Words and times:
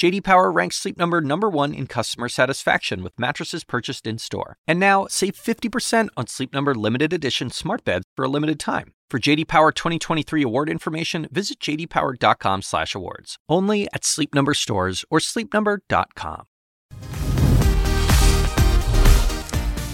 JD 0.00 0.24
Power 0.24 0.50
ranks 0.50 0.76
Sleep 0.76 0.96
Number 0.96 1.20
number 1.20 1.50
1 1.50 1.74
in 1.74 1.86
customer 1.86 2.30
satisfaction 2.30 3.02
with 3.02 3.12
mattresses 3.18 3.64
purchased 3.64 4.06
in-store. 4.06 4.56
And 4.66 4.80
now, 4.80 5.06
save 5.10 5.34
50% 5.34 6.08
on 6.16 6.26
Sleep 6.26 6.54
Number 6.54 6.74
limited 6.74 7.12
edition 7.12 7.50
smart 7.50 7.84
beds 7.84 8.06
for 8.16 8.24
a 8.24 8.28
limited 8.28 8.58
time. 8.58 8.94
For 9.10 9.18
JD 9.18 9.46
Power 9.46 9.72
2023 9.72 10.42
award 10.42 10.70
information, 10.70 11.28
visit 11.30 11.60
jdpower.com/awards. 11.60 13.36
Only 13.46 13.88
at 13.92 14.06
Sleep 14.06 14.34
Number 14.34 14.54
stores 14.54 15.04
or 15.10 15.18
sleepnumber.com. 15.18 16.46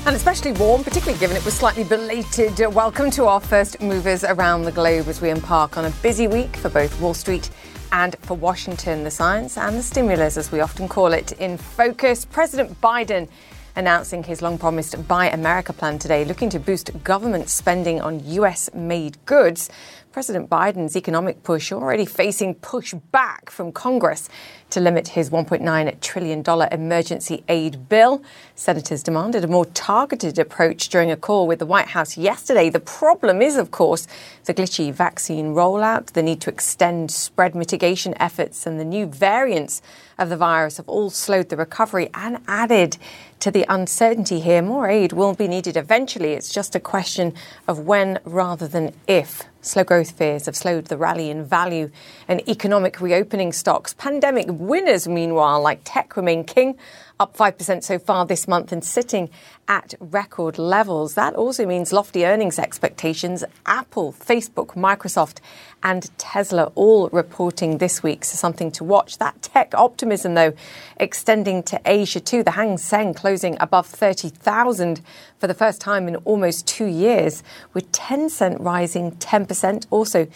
And 0.06 0.14
especially 0.14 0.52
warm, 0.52 0.84
particularly 0.84 1.19
given 1.19 1.36
it 1.36 1.45
was 1.45 1.55
slightly 1.55 1.83
belated. 1.83 2.61
Welcome 2.73 3.11
to 3.11 3.25
our 3.25 3.41
first 3.41 3.83
movers 3.83 4.23
around 4.23 4.62
the 4.62 4.70
globe 4.70 5.09
as 5.09 5.20
we 5.20 5.30
embark 5.30 5.77
on 5.77 5.84
a 5.84 5.91
busy 6.00 6.28
week 6.28 6.56
for 6.56 6.69
both 6.69 6.97
Wall 7.00 7.12
Street 7.12 7.50
and 7.93 8.17
for 8.23 8.35
Washington. 8.35 9.05
The 9.05 9.11
science 9.11 9.57
and 9.57 9.77
the 9.77 9.83
stimulus, 9.83 10.37
as 10.37 10.53
we 10.53 10.61
often 10.61 10.89
call 10.89 11.13
it, 11.13 11.33
in 11.33 11.59
focus. 11.59 12.25
President 12.25 12.81
Biden 12.81 13.29
announcing 13.77 14.23
his 14.23 14.41
long 14.43 14.59
promised 14.59 15.07
Buy 15.07 15.29
America 15.29 15.73
plan 15.73 15.99
today, 15.99 16.25
looking 16.25 16.49
to 16.51 16.59
boost 16.59 16.91
government 17.05 17.49
spending 17.49 18.01
on 18.01 18.21
US 18.25 18.71
made 18.75 19.25
goods. 19.27 19.69
President 20.12 20.49
Biden's 20.49 20.97
economic 20.97 21.43
push 21.43 21.71
already 21.73 22.07
facing 22.07 22.55
pushback 22.55 23.51
from 23.51 23.71
Congress 23.71 24.31
to 24.77 24.80
limit 24.83 25.09
his 25.09 25.30
$1.9 25.30 26.01
trillion 26.03 26.45
emergency 26.71 27.43
aid 27.48 27.89
bill. 27.89 28.23
Senators 28.55 29.03
demanded 29.03 29.42
a 29.42 29.47
more 29.47 29.64
targeted 29.64 30.39
approach 30.39 30.91
during 30.91 31.11
a 31.11 31.17
call 31.17 31.47
with 31.47 31.61
the 31.61 31.64
White 31.64 31.89
House 31.89 32.19
yesterday. 32.19 32.69
The 32.69 32.81
problem 32.81 33.41
is, 33.41 33.56
of 33.56 33.70
course, 33.70 34.06
the 34.45 34.53
glitchy 34.53 34.92
vaccine 34.92 35.55
rollout, 35.55 36.09
the 36.09 36.23
need 36.23 36.42
to 36.42 36.50
extend 36.50 37.11
spread 37.11 37.55
mitigation 37.55 38.12
efforts, 38.20 38.67
and 38.67 38.78
the 38.78 38.84
new 38.84 39.06
variants 39.06 39.81
of 40.19 40.28
the 40.28 40.36
virus 40.36 40.77
have 40.78 40.89
all 40.89 41.11
slowed 41.11 41.48
the 41.48 41.56
recovery 41.56 42.11
and 42.14 42.39
added 42.48 42.97
to 43.41 43.50
the 43.50 43.67
uncertainty 43.69 44.41
here. 44.41 44.62
More 44.62 44.89
aid 44.89 45.12
will 45.12 45.34
be 45.34 45.48
needed 45.48 45.77
eventually. 45.77 46.33
It's 46.33 46.53
just 46.53 46.75
a 46.75 46.81
question 46.81 47.34
of 47.69 47.81
when 47.81 48.19
rather 48.25 48.67
than 48.67 48.94
if. 49.06 49.42
Slow 49.61 49.84
growth 49.84 50.12
fears 50.12 50.47
have 50.47 50.56
slowed 50.56 50.87
the 50.87 50.97
rally 50.97 51.28
in 51.28 51.44
value 51.44 51.91
and 52.28 52.48
economic 52.48 53.00
reopening 53.00 53.53
stocks. 53.53 53.94
Pandemic 53.94 54.47
winners, 54.48 55.09
meanwhile, 55.09 55.61
like 55.61 55.81
tech, 55.84 56.17
remain 56.17 56.44
king 56.44 56.77
up 57.19 57.36
5% 57.36 57.83
so 57.83 57.98
far 57.98 58.27
this 58.27 58.47
month 58.47 58.72
and 58.72 58.84
sitting 58.84 59.31
at 59.69 59.95
record 60.00 60.59
levels. 60.59 61.14
That 61.14 61.34
also 61.34 61.67
means 61.67 61.92
lofty 61.92 62.27
earnings 62.27 62.59
expectations. 62.59 63.42
Apple, 63.64 64.12
Facebook, 64.12 64.75
Microsoft, 64.75 65.39
and 65.83 66.11
Tesla 66.19 66.70
all 66.75 67.09
reporting 67.09 67.78
this 67.78 68.03
week. 68.03 68.25
So 68.25 68.37
something 68.37 68.70
to 68.72 68.84
watch. 68.84 69.19
That 69.19 69.41
tech 69.41 69.72
optimism, 69.75 70.34
though, 70.34 70.53
extending 70.98 71.62
to 71.64 71.81
Asia 71.87 72.20
too. 72.20 72.42
The 72.42 72.53
Hang 72.53 72.77
Seng 72.77 73.14
closing 73.14 73.56
above 73.61 73.87
30,000 73.87 75.00
for 75.39 75.47
the 75.47 75.55
first 75.55 75.81
time 75.81 76.09
in 76.09 76.17
almost 76.17 76.67
two 76.67 76.87
years, 76.87 77.42
with 77.72 77.91
Tencent 77.92 78.56
rising 78.61 79.12
10%. 79.12 79.87
Also, 79.91 80.27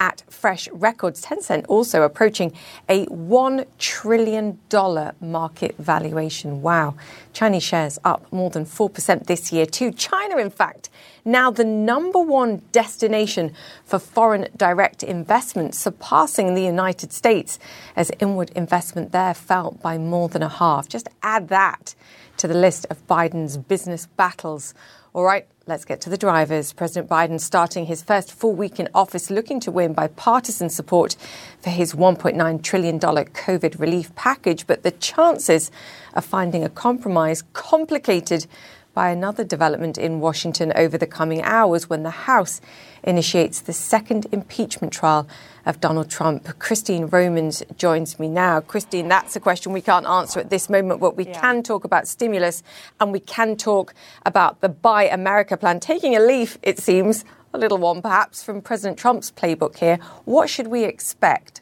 at 0.00 0.24
fresh 0.28 0.68
records. 0.72 1.22
Tencent 1.22 1.66
also 1.68 2.02
approaching 2.02 2.52
a 2.88 3.06
$1 3.06 3.66
trillion 3.78 4.58
market 5.20 5.76
valuation. 5.76 6.62
Wow. 6.62 6.94
Chinese 7.32 7.62
shares 7.62 7.98
up 8.02 8.32
more 8.32 8.50
than 8.50 8.64
4% 8.64 9.26
this 9.26 9.52
year, 9.52 9.66
too. 9.66 9.92
China, 9.92 10.38
in 10.38 10.50
fact, 10.50 10.88
now 11.24 11.50
the 11.50 11.64
number 11.64 12.18
one 12.18 12.62
destination 12.72 13.52
for 13.84 13.98
foreign 13.98 14.48
direct 14.56 15.02
investment, 15.02 15.74
surpassing 15.74 16.54
the 16.54 16.64
United 16.64 17.12
States 17.12 17.58
as 17.94 18.10
inward 18.18 18.50
investment 18.56 19.12
there 19.12 19.34
fell 19.34 19.78
by 19.82 19.98
more 19.98 20.28
than 20.28 20.42
a 20.42 20.48
half. 20.48 20.88
Just 20.88 21.08
add 21.22 21.48
that 21.48 21.94
to 22.38 22.48
the 22.48 22.54
list 22.54 22.86
of 22.88 23.06
Biden's 23.06 23.58
business 23.58 24.06
battles. 24.06 24.72
All 25.12 25.24
right, 25.24 25.44
let's 25.66 25.84
get 25.84 26.00
to 26.02 26.10
the 26.10 26.16
drivers. 26.16 26.72
President 26.72 27.10
Biden 27.10 27.40
starting 27.40 27.86
his 27.86 28.00
first 28.00 28.32
full 28.32 28.52
week 28.52 28.78
in 28.78 28.88
office 28.94 29.28
looking 29.28 29.58
to 29.58 29.72
win 29.72 29.92
bipartisan 29.92 30.70
support 30.70 31.16
for 31.58 31.70
his 31.70 31.94
$1.9 31.94 32.62
trillion 32.62 33.00
COVID 33.00 33.80
relief 33.80 34.14
package, 34.14 34.68
but 34.68 34.84
the 34.84 34.92
chances 34.92 35.72
of 36.14 36.24
finding 36.24 36.62
a 36.62 36.68
compromise 36.68 37.42
complicated 37.54 38.46
by 38.94 39.10
another 39.10 39.44
development 39.44 39.96
in 39.96 40.20
Washington 40.20 40.72
over 40.74 40.98
the 40.98 41.06
coming 41.06 41.42
hours 41.42 41.88
when 41.88 42.02
the 42.02 42.10
House 42.10 42.60
initiates 43.02 43.60
the 43.60 43.72
second 43.72 44.26
impeachment 44.32 44.92
trial 44.92 45.26
of 45.64 45.80
Donald 45.80 46.10
Trump. 46.10 46.58
Christine 46.58 47.06
Romans 47.06 47.62
joins 47.76 48.18
me 48.18 48.28
now. 48.28 48.60
Christine, 48.60 49.08
that's 49.08 49.36
a 49.36 49.40
question 49.40 49.72
we 49.72 49.80
can't 49.80 50.06
answer 50.06 50.40
at 50.40 50.50
this 50.50 50.68
moment, 50.68 51.00
but 51.00 51.16
we 51.16 51.26
yeah. 51.26 51.40
can 51.40 51.62
talk 51.62 51.84
about 51.84 52.08
stimulus 52.08 52.62
and 52.98 53.12
we 53.12 53.20
can 53.20 53.56
talk 53.56 53.94
about 54.26 54.60
the 54.60 54.68
Buy 54.68 55.04
America 55.04 55.56
plan, 55.56 55.80
taking 55.80 56.16
a 56.16 56.20
leaf, 56.20 56.58
it 56.62 56.78
seems, 56.78 57.24
a 57.52 57.58
little 57.58 57.78
one 57.78 58.02
perhaps, 58.02 58.42
from 58.42 58.60
President 58.60 58.98
Trump's 58.98 59.30
playbook 59.30 59.78
here. 59.78 59.98
What 60.24 60.50
should 60.50 60.68
we 60.68 60.84
expect? 60.84 61.60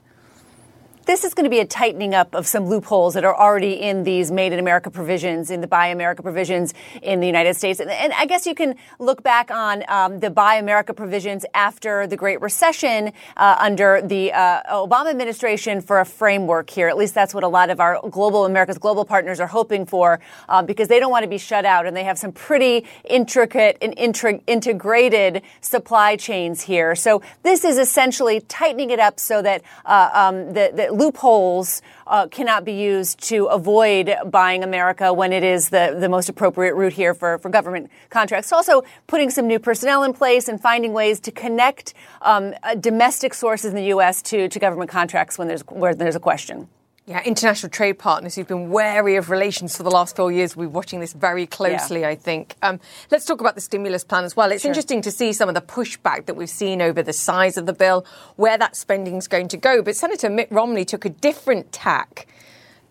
This 1.09 1.25
is 1.25 1.33
going 1.33 1.45
to 1.45 1.51
be 1.51 1.61
a 1.61 1.65
tightening 1.65 2.15
up 2.15 2.35
of 2.35 2.47
some 2.47 2.67
loopholes 2.67 3.15
that 3.15 3.25
are 3.25 3.35
already 3.35 3.73
in 3.73 4.03
these 4.03 4.31
Made 4.31 4.53
in 4.53 4.59
America 4.59 4.91
provisions, 4.91 5.51
in 5.51 5.63
the 5.63 5.67
Buy 5.67 5.87
America 5.87 6.23
provisions 6.23 6.75
in 7.01 7.21
the 7.21 7.27
United 7.27 7.57
States. 7.57 7.81
And, 7.81 7.89
and 7.89 8.13
I 8.13 8.27
guess 8.27 8.45
you 8.45 8.55
can 8.55 8.75
look 8.99 9.23
back 9.23 9.51
on 9.51 9.85
um, 9.89 10.21
the 10.21 10.29
Buy 10.29 10.57
America 10.57 10.93
provisions 10.93 11.47
after 11.55 12.07
the 12.07 12.19
Great 12.19 12.43
Recession 12.43 13.15
uh, 13.39 13.57
under 13.59 14.03
the 14.03 14.35
uh, 14.35 14.61
Obama 14.71 15.09
administration 15.09 15.81
for 15.81 15.99
a 15.99 16.05
framework 16.05 16.69
here. 16.69 16.89
At 16.89 16.99
least 16.99 17.15
that's 17.15 17.33
what 17.33 17.43
a 17.43 17.49
lot 17.49 17.71
of 17.71 17.81
our 17.81 17.99
global 18.11 18.45
America's 18.45 18.77
global 18.77 19.07
partners 19.07 19.41
are 19.41 19.47
hoping 19.47 19.87
for, 19.87 20.21
uh, 20.51 20.63
because 20.63 20.89
they 20.89 21.01
don't 21.01 21.11
want 21.11 21.23
to 21.23 21.31
be 21.31 21.39
shut 21.39 21.65
out, 21.65 21.87
and 21.87 21.97
they 21.97 22.05
have 22.05 22.19
some 22.19 22.33
pretty 22.33 22.85
intricate 23.09 23.79
and 23.81 23.95
integrated 23.97 25.41
supply 25.63 26.17
chains 26.17 26.61
here. 26.61 26.95
So 26.95 27.23
this 27.45 27.65
is 27.65 27.79
essentially 27.79 28.41
tightening 28.41 28.91
it 28.91 29.01
up 29.01 29.19
so 29.19 29.41
that 29.41 29.63
uh, 29.87 30.11
um, 30.13 30.53
the, 30.53 30.71
the 30.75 30.98
loopholes 30.99 31.81
uh, 32.07 32.27
cannot 32.29 32.65
be 32.65 32.73
used 32.73 33.23
to 33.23 33.47
avoid 33.47 34.15
buying 34.27 34.65
America 34.65 35.13
when 35.13 35.33
it 35.33 35.45
is 35.45 35.69
the, 35.71 35.97
the 35.99 36.09
most 36.09 36.29
appropriate 36.29 36.75
route 36.75 36.93
here 36.93 37.15
for, 37.15 37.39
for 37.39 37.49
government 37.49 37.91
contracts. 38.11 38.53
Also, 38.53 38.83
putting 39.07 39.31
some 39.31 39.47
new 39.47 39.59
personnel 39.59 40.03
in 40.03 40.13
place 40.13 40.49
and 40.49 40.61
finding 40.61 40.93
ways 40.93 41.21
to 41.21 41.31
connect 41.31 41.95
um, 42.23 42.53
uh, 42.63 42.75
domestic 42.75 43.33
sources 43.33 43.71
in 43.71 43.77
the 43.77 43.87
U.S. 43.87 44.23
to, 44.23 44.49
to 44.49 44.59
government 44.59 44.91
contracts 44.91 45.39
when 45.39 45.49
there's, 45.49 45.63
where 45.63 45.95
there's 45.95 46.17
a 46.17 46.21
question. 46.21 46.69
Yeah, 47.09 47.23
international 47.25 47.71
trade 47.71 47.95
partners 47.95 48.35
who've 48.35 48.47
been 48.47 48.69
wary 48.69 49.17
of 49.17 49.31
relations 49.31 49.75
for 49.75 49.83
the 49.83 49.91
last 49.91 50.15
four 50.15 50.31
years 50.31 50.55
will 50.55 50.65
be 50.65 50.67
watching 50.67 51.01
this 51.01 51.15
very 51.15 51.47
closely, 51.47 52.03
yeah. 52.03 52.11
I 52.11 52.15
think. 52.15 52.55
Um, 52.61 52.81
let's 53.11 53.25
talk 53.25 53.41
about 53.41 53.55
the 53.55 53.63
stimulus 53.63 54.05
plan 54.05 54.25
as 54.25 54.37
well. 54.37 54.53
It's 54.53 54.61
sure. 54.61 54.71
interesting 54.71 55.01
to 55.01 55.11
see 55.11 55.33
some 55.33 55.49
of 55.49 55.55
the 55.55 55.63
pushback 55.63 56.27
that 56.27 56.35
we've 56.35 56.51
seen 56.51 56.83
over 56.83 57.03
the 57.03 57.15
size 57.15 57.57
of 57.57 57.65
the 57.65 57.73
bill, 57.73 58.05
where 58.37 58.59
that 58.59 58.77
spending 58.77 59.17
is 59.17 59.27
going 59.27 59.49
to 59.49 59.57
go. 59.57 59.81
But 59.81 59.97
Senator 59.97 60.29
Mitt 60.29 60.49
Romney 60.53 60.85
took 60.85 61.07
a 61.07 61.09
different 61.09 61.73
tack 61.73 62.27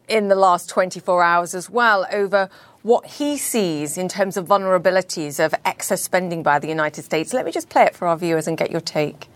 in 0.07 0.29
the 0.29 0.35
last 0.35 0.67
24 0.67 1.21
hours 1.21 1.53
as 1.53 1.69
well 1.69 2.07
over 2.11 2.49
what 2.81 3.05
he 3.05 3.37
sees 3.37 3.99
in 3.99 4.07
terms 4.07 4.35
of 4.35 4.47
vulnerabilities 4.47 5.43
of 5.43 5.53
excess 5.63 6.01
spending 6.01 6.41
by 6.41 6.57
the 6.57 6.67
United 6.67 7.03
States. 7.03 7.35
Let 7.35 7.45
me 7.45 7.51
just 7.51 7.69
play 7.69 7.83
it 7.83 7.95
for 7.95 8.07
our 8.07 8.17
viewers 8.17 8.47
and 8.47 8.57
get 8.57 8.71
your 8.71 8.81
take. 8.81 9.27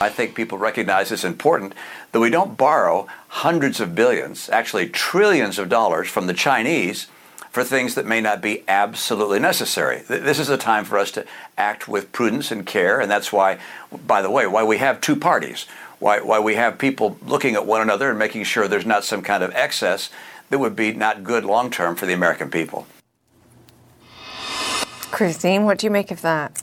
I 0.00 0.10
think 0.10 0.34
people 0.34 0.58
recognize 0.58 1.10
it's 1.10 1.24
important 1.24 1.74
that 2.12 2.20
we 2.20 2.28
don't 2.28 2.56
borrow 2.56 3.06
hundreds 3.28 3.80
of 3.80 3.94
billions, 3.94 4.50
actually 4.50 4.88
trillions 4.88 5.58
of 5.58 5.68
dollars 5.68 6.08
from 6.08 6.26
the 6.26 6.34
Chinese 6.34 7.06
for 7.50 7.64
things 7.64 7.94
that 7.94 8.04
may 8.04 8.20
not 8.20 8.42
be 8.42 8.62
absolutely 8.68 9.38
necessary. 9.38 10.02
This 10.06 10.38
is 10.38 10.50
a 10.50 10.58
time 10.58 10.84
for 10.84 10.98
us 10.98 11.10
to 11.12 11.24
act 11.56 11.88
with 11.88 12.12
prudence 12.12 12.50
and 12.50 12.66
care, 12.66 13.00
and 13.00 13.10
that's 13.10 13.32
why, 13.32 13.58
by 14.06 14.20
the 14.20 14.30
way, 14.30 14.46
why 14.46 14.62
we 14.62 14.76
have 14.76 15.00
two 15.00 15.16
parties, 15.16 15.64
why, 15.98 16.20
why 16.20 16.38
we 16.38 16.56
have 16.56 16.76
people 16.76 17.16
looking 17.24 17.54
at 17.54 17.64
one 17.64 17.80
another 17.80 18.10
and 18.10 18.18
making 18.18 18.44
sure 18.44 18.68
there's 18.68 18.84
not 18.84 19.04
some 19.04 19.22
kind 19.22 19.42
of 19.42 19.54
excess 19.54 20.10
that 20.50 20.58
would 20.58 20.76
be 20.76 20.92
not 20.92 21.24
good 21.24 21.46
long 21.46 21.70
term 21.70 21.96
for 21.96 22.04
the 22.04 22.12
American 22.12 22.50
people. 22.50 22.86
Christine, 25.10 25.64
what 25.64 25.78
do 25.78 25.86
you 25.86 25.90
make 25.90 26.10
of 26.10 26.20
that? 26.20 26.62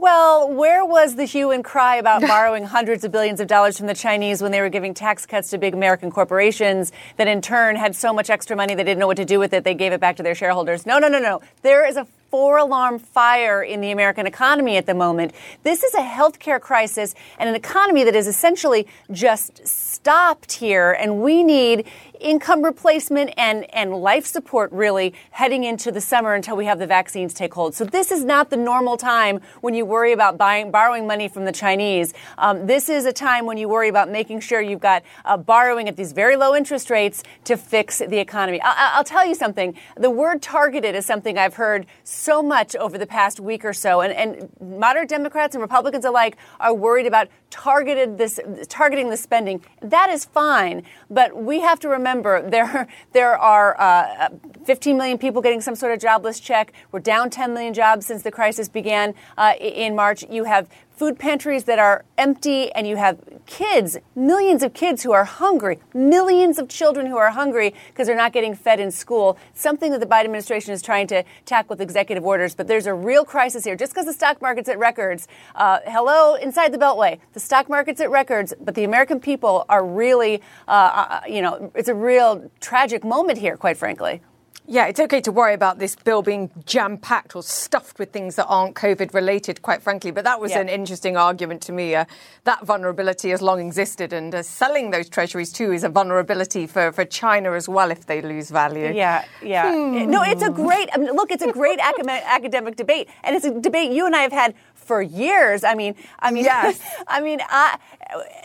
Well, 0.00 0.48
where 0.48 0.84
was 0.84 1.16
the 1.16 1.24
hue 1.24 1.50
and 1.50 1.64
cry 1.64 1.96
about 1.96 2.20
borrowing 2.20 2.62
hundreds 2.66 3.02
of 3.02 3.10
billions 3.10 3.40
of 3.40 3.48
dollars 3.48 3.76
from 3.76 3.88
the 3.88 3.94
Chinese 3.94 4.40
when 4.40 4.52
they 4.52 4.60
were 4.60 4.68
giving 4.68 4.94
tax 4.94 5.26
cuts 5.26 5.50
to 5.50 5.58
big 5.58 5.74
American 5.74 6.12
corporations 6.12 6.92
that 7.16 7.26
in 7.26 7.42
turn 7.42 7.74
had 7.74 7.96
so 7.96 8.12
much 8.12 8.30
extra 8.30 8.54
money 8.54 8.76
they 8.76 8.84
didn't 8.84 9.00
know 9.00 9.08
what 9.08 9.16
to 9.16 9.24
do 9.24 9.40
with 9.40 9.52
it? 9.52 9.64
They 9.64 9.74
gave 9.74 9.92
it 9.92 9.98
back 9.98 10.14
to 10.18 10.22
their 10.22 10.36
shareholders. 10.36 10.86
No, 10.86 11.00
no, 11.00 11.08
no, 11.08 11.18
no. 11.18 11.40
There 11.62 11.84
is 11.84 11.96
a 11.96 12.06
four 12.30 12.58
alarm 12.58 13.00
fire 13.00 13.62
in 13.62 13.80
the 13.80 13.90
American 13.90 14.26
economy 14.26 14.76
at 14.76 14.86
the 14.86 14.94
moment. 14.94 15.32
This 15.64 15.82
is 15.82 15.94
a 15.94 16.02
healthcare 16.02 16.60
crisis 16.60 17.16
and 17.38 17.48
an 17.48 17.56
economy 17.56 18.04
that 18.04 18.14
is 18.14 18.28
essentially 18.28 18.86
just 19.10 19.66
stopped 19.66 20.52
here. 20.52 20.92
And 20.92 21.22
we 21.22 21.42
need 21.42 21.86
income 22.20 22.62
replacement 22.62 23.32
and, 23.36 23.72
and 23.74 23.94
life 23.94 24.26
support 24.26 24.72
really 24.72 25.14
heading 25.30 25.64
into 25.64 25.92
the 25.92 26.00
summer 26.00 26.34
until 26.34 26.56
we 26.56 26.64
have 26.64 26.78
the 26.78 26.86
vaccines 26.86 27.32
take 27.32 27.54
hold. 27.54 27.74
So 27.74 27.84
this 27.84 28.10
is 28.10 28.24
not 28.24 28.50
the 28.50 28.56
normal 28.56 28.96
time 28.96 29.40
when 29.60 29.74
you 29.74 29.84
worry 29.84 30.12
about 30.12 30.36
buying, 30.36 30.70
borrowing 30.70 31.06
money 31.06 31.28
from 31.28 31.44
the 31.44 31.52
Chinese. 31.52 32.12
Um, 32.36 32.66
this 32.66 32.88
is 32.88 33.06
a 33.06 33.12
time 33.12 33.46
when 33.46 33.56
you 33.56 33.68
worry 33.68 33.88
about 33.88 34.10
making 34.10 34.40
sure 34.40 34.60
you've 34.60 34.80
got 34.80 35.02
uh, 35.24 35.36
borrowing 35.36 35.88
at 35.88 35.96
these 35.96 36.12
very 36.12 36.36
low 36.36 36.54
interest 36.54 36.90
rates 36.90 37.22
to 37.44 37.56
fix 37.56 37.98
the 37.98 38.18
economy. 38.18 38.60
I- 38.62 38.92
I'll 38.94 39.04
tell 39.04 39.24
you 39.26 39.34
something. 39.34 39.74
The 39.96 40.10
word 40.10 40.42
targeted 40.42 40.94
is 40.94 41.06
something 41.06 41.38
I've 41.38 41.54
heard 41.54 41.86
so 42.04 42.42
much 42.42 42.74
over 42.76 42.98
the 42.98 43.06
past 43.06 43.38
week 43.40 43.64
or 43.64 43.72
so, 43.72 44.00
and, 44.00 44.12
and 44.12 44.48
moderate 44.60 45.08
Democrats 45.08 45.54
and 45.54 45.62
Republicans 45.62 46.04
alike 46.04 46.36
are 46.58 46.74
worried 46.74 47.06
about 47.06 47.28
targeted 47.50 48.18
this 48.18 48.38
targeting 48.68 49.08
the 49.08 49.16
spending. 49.16 49.64
That 49.80 50.10
is 50.10 50.24
fine, 50.24 50.82
but 51.08 51.36
we 51.36 51.60
have 51.60 51.80
to 51.80 51.88
remember 51.88 52.07
there 52.16 52.88
there 53.12 53.36
are 53.36 53.80
uh, 53.80 54.28
15 54.64 54.96
million 54.96 55.18
people 55.18 55.42
getting 55.42 55.60
some 55.60 55.74
sort 55.74 55.92
of 55.92 56.00
jobless 56.00 56.40
check. 56.40 56.72
We're 56.92 57.00
down 57.00 57.30
10 57.30 57.52
million 57.54 57.74
jobs 57.74 58.06
since 58.06 58.22
the 58.22 58.30
crisis 58.30 58.68
began 58.68 59.14
uh, 59.36 59.54
in 59.60 59.94
March. 59.94 60.24
You 60.28 60.44
have 60.44 60.68
food 60.98 61.16
pantries 61.16 61.64
that 61.64 61.78
are 61.78 62.04
empty, 62.18 62.72
and 62.72 62.86
you 62.86 62.96
have 62.96 63.20
kids, 63.46 63.96
millions 64.16 64.64
of 64.64 64.74
kids 64.74 65.04
who 65.04 65.12
are 65.12 65.24
hungry, 65.24 65.78
millions 65.94 66.58
of 66.58 66.68
children 66.68 67.06
who 67.06 67.16
are 67.16 67.30
hungry 67.30 67.72
because 67.88 68.08
they're 68.08 68.16
not 68.16 68.32
getting 68.32 68.52
fed 68.52 68.80
in 68.80 68.90
school. 68.90 69.38
Something 69.54 69.92
that 69.92 70.00
the 70.00 70.06
Biden 70.06 70.24
administration 70.24 70.72
is 70.72 70.82
trying 70.82 71.06
to 71.06 71.22
tackle 71.46 71.74
with 71.74 71.80
executive 71.80 72.26
orders. 72.26 72.56
But 72.56 72.66
there's 72.66 72.86
a 72.86 72.94
real 72.94 73.24
crisis 73.24 73.64
here. 73.64 73.76
Just 73.76 73.92
because 73.92 74.06
the 74.06 74.12
stock 74.12 74.42
market's 74.42 74.68
at 74.68 74.78
records, 74.78 75.28
uh, 75.54 75.78
hello, 75.86 76.34
inside 76.34 76.72
the 76.72 76.78
Beltway, 76.78 77.20
the 77.32 77.40
stock 77.40 77.68
market's 77.68 78.00
at 78.00 78.10
records, 78.10 78.52
but 78.60 78.74
the 78.74 78.82
American 78.82 79.20
people 79.20 79.64
are 79.68 79.86
really, 79.86 80.42
uh, 80.66 80.70
uh, 80.70 81.20
you 81.28 81.42
know, 81.42 81.70
it's 81.76 81.88
a 81.88 81.94
real 81.94 82.50
tragic 82.60 83.04
moment 83.04 83.38
here, 83.38 83.56
quite 83.56 83.76
frankly. 83.76 84.20
Yeah, 84.70 84.84
it's 84.84 85.00
okay 85.00 85.22
to 85.22 85.32
worry 85.32 85.54
about 85.54 85.78
this 85.78 85.96
bill 85.96 86.20
being 86.20 86.50
jam 86.66 86.98
packed 86.98 87.34
or 87.34 87.42
stuffed 87.42 87.98
with 87.98 88.12
things 88.12 88.36
that 88.36 88.44
aren't 88.48 88.74
COVID 88.76 89.14
related, 89.14 89.62
quite 89.62 89.80
frankly. 89.80 90.10
But 90.10 90.24
that 90.24 90.40
was 90.40 90.50
yeah. 90.50 90.60
an 90.60 90.68
interesting 90.68 91.16
argument 91.16 91.62
to 91.62 91.72
me. 91.72 91.94
Uh, 91.94 92.04
that 92.44 92.66
vulnerability 92.66 93.30
has 93.30 93.40
long 93.40 93.66
existed, 93.66 94.12
and 94.12 94.34
uh, 94.34 94.42
selling 94.42 94.90
those 94.90 95.08
treasuries 95.08 95.52
too 95.52 95.72
is 95.72 95.84
a 95.84 95.88
vulnerability 95.88 96.66
for, 96.66 96.92
for 96.92 97.06
China 97.06 97.52
as 97.52 97.66
well 97.66 97.90
if 97.90 98.04
they 98.04 98.20
lose 98.20 98.50
value. 98.50 98.92
Yeah, 98.92 99.24
yeah. 99.42 99.72
Hmm. 99.72 100.10
No, 100.10 100.22
it's 100.22 100.42
a 100.42 100.50
great, 100.50 100.90
I 100.92 100.98
mean, 100.98 101.12
look, 101.14 101.32
it's 101.32 101.42
a 101.42 101.50
great 101.50 101.78
academic, 101.80 102.22
academic 102.26 102.76
debate, 102.76 103.08
and 103.24 103.34
it's 103.34 103.46
a 103.46 103.58
debate 103.58 103.90
you 103.90 104.04
and 104.04 104.14
I 104.14 104.20
have 104.20 104.32
had 104.32 104.54
for 104.88 105.02
years. 105.02 105.62
I 105.62 105.74
mean, 105.74 105.94
I 106.18 106.30
mean, 106.30 106.44
yes. 106.44 106.80
I 107.06 107.20
mean, 107.20 107.40
I, 107.46 107.78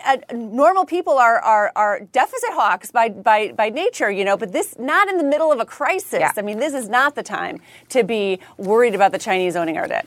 uh, 0.06 0.18
normal 0.36 0.86
people 0.86 1.18
are, 1.18 1.40
are, 1.40 1.72
are 1.76 2.02
deficit 2.02 2.50
hawks 2.52 2.92
by, 2.92 3.10
by, 3.10 3.54
by 3.54 3.70
nature, 3.70 4.12
you 4.12 4.26
know, 4.26 4.36
but 4.36 4.52
this 4.52 4.78
not 4.78 5.08
in 5.08 5.18
the 5.18 5.24
middle 5.24 5.52
of 5.52 5.60
a 5.60 5.66
crisis. 5.66 6.20
Yeah. 6.20 6.34
I 6.36 6.42
mean, 6.42 6.60
this 6.60 6.74
is 6.74 6.90
not 6.90 7.16
the 7.16 7.24
time 7.24 7.62
to 7.90 8.04
be 8.04 8.40
worried 8.58 8.94
about 8.94 9.14
the 9.14 9.18
Chinese 9.18 9.56
owning 9.56 9.78
our 9.78 9.88
debt. 9.88 10.06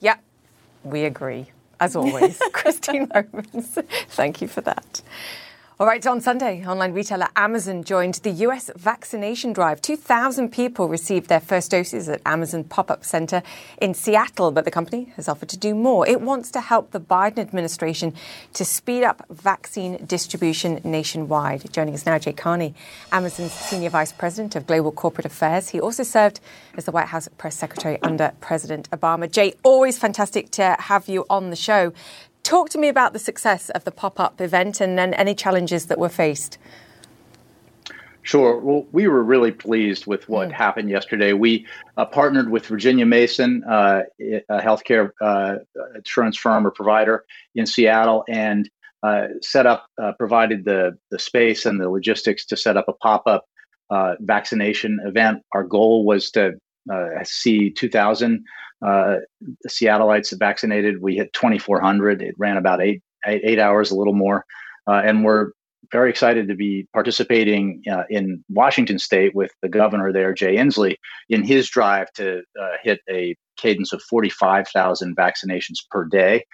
Yeah, 0.00 0.16
we 0.82 1.04
agree. 1.04 1.46
As 1.78 1.94
always, 1.94 2.40
Christine 2.52 3.06
Romans, 3.14 3.78
thank 4.08 4.40
you 4.40 4.48
for 4.48 4.62
that. 4.62 5.02
All 5.78 5.86
right, 5.86 6.06
on 6.06 6.22
Sunday, 6.22 6.64
online 6.64 6.94
retailer 6.94 7.28
Amazon 7.36 7.84
joined 7.84 8.14
the 8.14 8.30
US 8.30 8.70
vaccination 8.76 9.52
drive. 9.52 9.82
2,000 9.82 10.50
people 10.50 10.88
received 10.88 11.28
their 11.28 11.38
first 11.38 11.70
doses 11.70 12.08
at 12.08 12.22
Amazon 12.24 12.64
pop 12.64 12.90
up 12.90 13.04
center 13.04 13.42
in 13.76 13.92
Seattle, 13.92 14.52
but 14.52 14.64
the 14.64 14.70
company 14.70 15.12
has 15.16 15.28
offered 15.28 15.50
to 15.50 15.58
do 15.58 15.74
more. 15.74 16.08
It 16.08 16.22
wants 16.22 16.50
to 16.52 16.62
help 16.62 16.92
the 16.92 16.98
Biden 16.98 17.40
administration 17.40 18.14
to 18.54 18.64
speed 18.64 19.04
up 19.04 19.26
vaccine 19.28 20.02
distribution 20.06 20.80
nationwide. 20.82 21.70
Joining 21.74 21.92
us 21.92 22.06
now, 22.06 22.18
Jay 22.18 22.32
Carney, 22.32 22.74
Amazon's 23.12 23.52
Senior 23.52 23.90
Vice 23.90 24.12
President 24.12 24.56
of 24.56 24.66
Global 24.66 24.92
Corporate 24.92 25.26
Affairs. 25.26 25.68
He 25.68 25.78
also 25.78 26.04
served 26.04 26.40
as 26.78 26.86
the 26.86 26.90
White 26.90 27.08
House 27.08 27.28
Press 27.36 27.54
Secretary 27.54 27.98
under 28.00 28.32
President 28.40 28.88
Obama. 28.92 29.30
Jay, 29.30 29.52
always 29.62 29.98
fantastic 29.98 30.50
to 30.52 30.74
have 30.78 31.06
you 31.06 31.26
on 31.28 31.50
the 31.50 31.56
show. 31.56 31.92
Talk 32.46 32.68
to 32.70 32.78
me 32.78 32.86
about 32.86 33.12
the 33.12 33.18
success 33.18 33.70
of 33.70 33.82
the 33.82 33.90
pop 33.90 34.20
up 34.20 34.40
event 34.40 34.80
and, 34.80 35.00
and 35.00 35.16
any 35.16 35.34
challenges 35.34 35.86
that 35.86 35.98
were 35.98 36.08
faced. 36.08 36.58
Sure. 38.22 38.60
Well, 38.60 38.86
we 38.92 39.08
were 39.08 39.24
really 39.24 39.50
pleased 39.50 40.06
with 40.06 40.28
what 40.28 40.50
mm. 40.50 40.52
happened 40.52 40.88
yesterday. 40.88 41.32
We 41.32 41.66
uh, 41.96 42.04
partnered 42.04 42.48
with 42.48 42.64
Virginia 42.66 43.04
Mason, 43.04 43.64
uh, 43.64 44.02
a 44.20 44.60
healthcare 44.60 45.10
uh, 45.20 45.56
insurance 45.96 46.36
firm 46.36 46.64
or 46.64 46.70
provider 46.70 47.24
in 47.56 47.66
Seattle, 47.66 48.22
and 48.28 48.70
uh, 49.02 49.26
set 49.42 49.66
up, 49.66 49.88
uh, 50.00 50.12
provided 50.12 50.64
the 50.64 50.96
the 51.10 51.18
space 51.18 51.66
and 51.66 51.80
the 51.80 51.90
logistics 51.90 52.46
to 52.46 52.56
set 52.56 52.76
up 52.76 52.86
a 52.86 52.92
pop 52.92 53.24
up 53.26 53.46
uh, 53.90 54.14
vaccination 54.20 55.00
event. 55.04 55.42
Our 55.50 55.64
goal 55.64 56.04
was 56.04 56.30
to 56.30 56.60
see 57.24 57.70
2,000 57.70 58.44
uh, 58.84 59.16
Seattleites 59.68 60.36
vaccinated. 60.38 61.00
We 61.00 61.16
hit 61.16 61.32
2,400. 61.32 62.22
It 62.22 62.34
ran 62.38 62.56
about 62.56 62.82
eight, 62.82 63.02
eight, 63.26 63.42
eight 63.44 63.58
hours, 63.58 63.90
a 63.90 63.96
little 63.96 64.14
more. 64.14 64.44
Uh, 64.86 65.02
and 65.04 65.24
we're 65.24 65.50
very 65.92 66.10
excited 66.10 66.48
to 66.48 66.54
be 66.54 66.86
participating 66.92 67.82
uh, 67.90 68.02
in 68.10 68.42
Washington 68.48 68.98
State 68.98 69.34
with 69.34 69.52
the 69.62 69.68
governor 69.68 70.12
there, 70.12 70.34
Jay 70.34 70.56
Inslee, 70.56 70.96
in 71.28 71.44
his 71.44 71.68
drive 71.68 72.12
to 72.14 72.42
uh, 72.60 72.72
hit 72.82 73.00
a 73.10 73.36
cadence 73.56 73.92
of 73.92 74.02
45,000 74.02 75.16
vaccinations 75.16 75.76
per 75.90 76.04
day. 76.04 76.44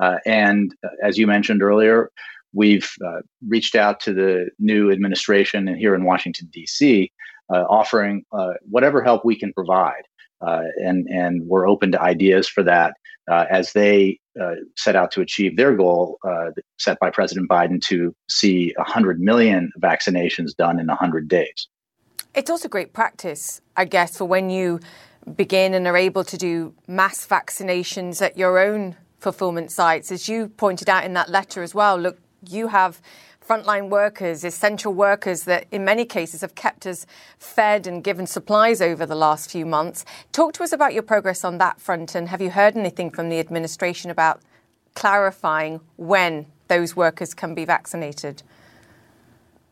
Uh, 0.00 0.16
and 0.26 0.74
uh, 0.84 0.88
as 1.02 1.18
you 1.18 1.26
mentioned 1.26 1.62
earlier, 1.62 2.10
we've 2.52 2.90
reached 3.46 3.76
out 3.76 4.00
to 4.00 4.12
the 4.12 4.50
new 4.58 4.90
administration 4.90 5.68
and 5.68 5.78
here 5.78 5.94
in 5.94 6.04
Washington, 6.04 6.48
D.C., 6.52 7.12
offering 7.48 8.24
whatever 8.68 9.02
help 9.02 9.24
we 9.24 9.38
can 9.38 9.52
provide 9.52 10.02
uh, 10.40 10.64
and 10.76 11.06
and 11.08 11.46
we're 11.46 11.68
open 11.68 11.92
to 11.92 12.00
ideas 12.00 12.48
for 12.48 12.62
that 12.62 12.94
uh, 13.30 13.46
as 13.50 13.72
they 13.72 14.18
uh, 14.40 14.54
set 14.76 14.96
out 14.96 15.10
to 15.12 15.20
achieve 15.20 15.56
their 15.56 15.74
goal 15.74 16.18
uh, 16.24 16.50
set 16.78 16.98
by 16.98 17.10
President 17.10 17.48
Biden 17.48 17.80
to 17.82 18.14
see 18.28 18.72
100 18.76 19.20
million 19.20 19.70
vaccinations 19.80 20.54
done 20.56 20.78
in 20.78 20.86
100 20.86 21.28
days. 21.28 21.68
It's 22.34 22.50
also 22.50 22.68
great 22.68 22.92
practice, 22.92 23.60
I 23.76 23.84
guess, 23.84 24.16
for 24.16 24.24
when 24.24 24.50
you 24.50 24.80
begin 25.36 25.74
and 25.74 25.86
are 25.86 25.96
able 25.96 26.24
to 26.24 26.36
do 26.36 26.74
mass 26.86 27.26
vaccinations 27.26 28.22
at 28.22 28.38
your 28.38 28.58
own 28.58 28.96
fulfillment 29.18 29.70
sites. 29.70 30.10
As 30.10 30.28
you 30.28 30.48
pointed 30.48 30.88
out 30.88 31.04
in 31.04 31.12
that 31.14 31.28
letter 31.28 31.62
as 31.62 31.74
well, 31.74 31.96
look, 31.98 32.18
you 32.48 32.68
have 32.68 33.02
frontline 33.50 33.88
workers, 33.88 34.44
essential 34.44 34.94
workers 34.94 35.42
that 35.42 35.66
in 35.72 35.84
many 35.84 36.04
cases 36.04 36.40
have 36.40 36.54
kept 36.54 36.86
us 36.86 37.04
fed 37.36 37.84
and 37.84 38.04
given 38.04 38.24
supplies 38.24 38.80
over 38.80 39.04
the 39.04 39.16
last 39.16 39.50
few 39.50 39.66
months. 39.66 40.04
Talk 40.30 40.52
to 40.52 40.62
us 40.62 40.72
about 40.72 40.94
your 40.94 41.02
progress 41.02 41.42
on 41.42 41.58
that 41.58 41.80
front 41.80 42.14
and 42.14 42.28
have 42.28 42.40
you 42.40 42.50
heard 42.50 42.76
anything 42.76 43.10
from 43.10 43.28
the 43.28 43.40
administration 43.40 44.08
about 44.08 44.40
clarifying 44.94 45.80
when 45.96 46.46
those 46.68 46.94
workers 46.94 47.34
can 47.34 47.52
be 47.52 47.64
vaccinated? 47.64 48.44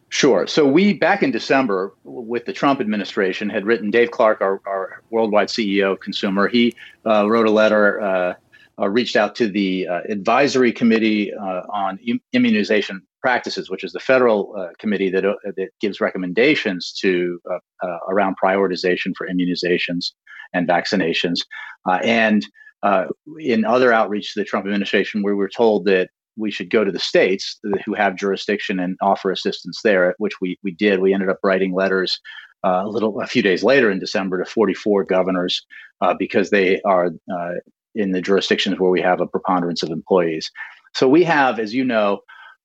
Sure. 0.09 0.49
So 0.49 0.67
we 0.67 0.95
back 0.95 1.23
in 1.23 1.31
December 1.31 1.95
with 2.03 2.47
the 2.47 2.53
Trump 2.53 2.81
administration 2.81 3.49
had 3.49 3.65
written 3.65 3.93
Dave 3.93 4.11
Clark, 4.11 4.41
our, 4.41 4.61
our 4.67 5.03
worldwide 5.11 5.49
CEO 5.49 5.93
of 5.93 6.01
Consumer. 6.01 6.49
He 6.49 6.75
uh, 7.07 7.31
wrote 7.31 7.47
a 7.47 7.53
letter, 7.53 8.01
uh, 8.01 8.35
uh, 8.81 8.89
reached 8.89 9.15
out 9.15 9.37
to 9.37 9.49
the 9.49 9.87
uh, 9.87 10.01
advisory 10.09 10.73
committee 10.73 11.33
uh, 11.33 11.63
on 11.69 12.01
immunization 12.33 13.03
practices, 13.21 13.71
which 13.71 13.85
is 13.85 13.93
the 13.93 14.01
federal 14.01 14.55
uh, 14.59 14.69
committee 14.79 15.11
that, 15.11 15.25
uh, 15.25 15.35
that 15.45 15.69
gives 15.81 16.01
recommendations 16.01 16.93
to 17.01 17.39
uh, 17.51 17.59
uh 17.87 17.99
around 18.09 18.37
prioritization 18.43 19.13
for 19.17 19.27
immunizations 19.27 20.13
and 20.53 20.69
vaccinations. 20.69 21.41
Uh, 21.89 21.99
and 22.03 22.47
uh, 22.83 23.07
in 23.39 23.65
other 23.65 23.93
outreach 23.93 24.33
to 24.33 24.41
the 24.41 24.45
Trump 24.45 24.67
administration, 24.67 25.23
we 25.25 25.35
were 25.35 25.49
told 25.49 25.85
that 25.85 26.09
we 26.37 26.51
should 26.51 26.71
go 26.71 26.85
to 26.85 26.93
the 26.93 27.01
states 27.01 27.59
who 27.85 27.95
have 27.95 28.15
jurisdiction 28.15 28.79
and 28.79 28.97
offer 29.03 29.33
assistance 29.33 29.81
there, 29.83 30.15
which 30.19 30.41
we, 30.41 30.57
we 30.63 30.71
did. 30.71 31.01
We 31.01 31.13
ended 31.13 31.29
up 31.29 31.41
writing 31.43 31.75
letters 31.75 32.21
a 32.63 32.87
little 32.87 33.21
a 33.21 33.27
few 33.27 33.43
days 33.43 33.65
later 33.65 33.91
in 33.91 33.99
December 33.99 34.39
to 34.39 34.49
44 34.49 35.05
governors 35.05 35.67
because 36.21 36.51
they 36.51 36.81
are 36.83 37.11
in 37.97 38.13
the 38.13 38.21
jurisdictions 38.21 38.79
where 38.79 38.91
we 38.91 39.01
have 39.01 39.21
a 39.21 39.27
preponderance 39.27 39.83
of 39.83 39.91
employees. 39.91 40.49
So 40.95 41.09
we 41.09 41.25
have, 41.25 41.59
as 41.59 41.75
you 41.75 41.85
know, 41.85 42.21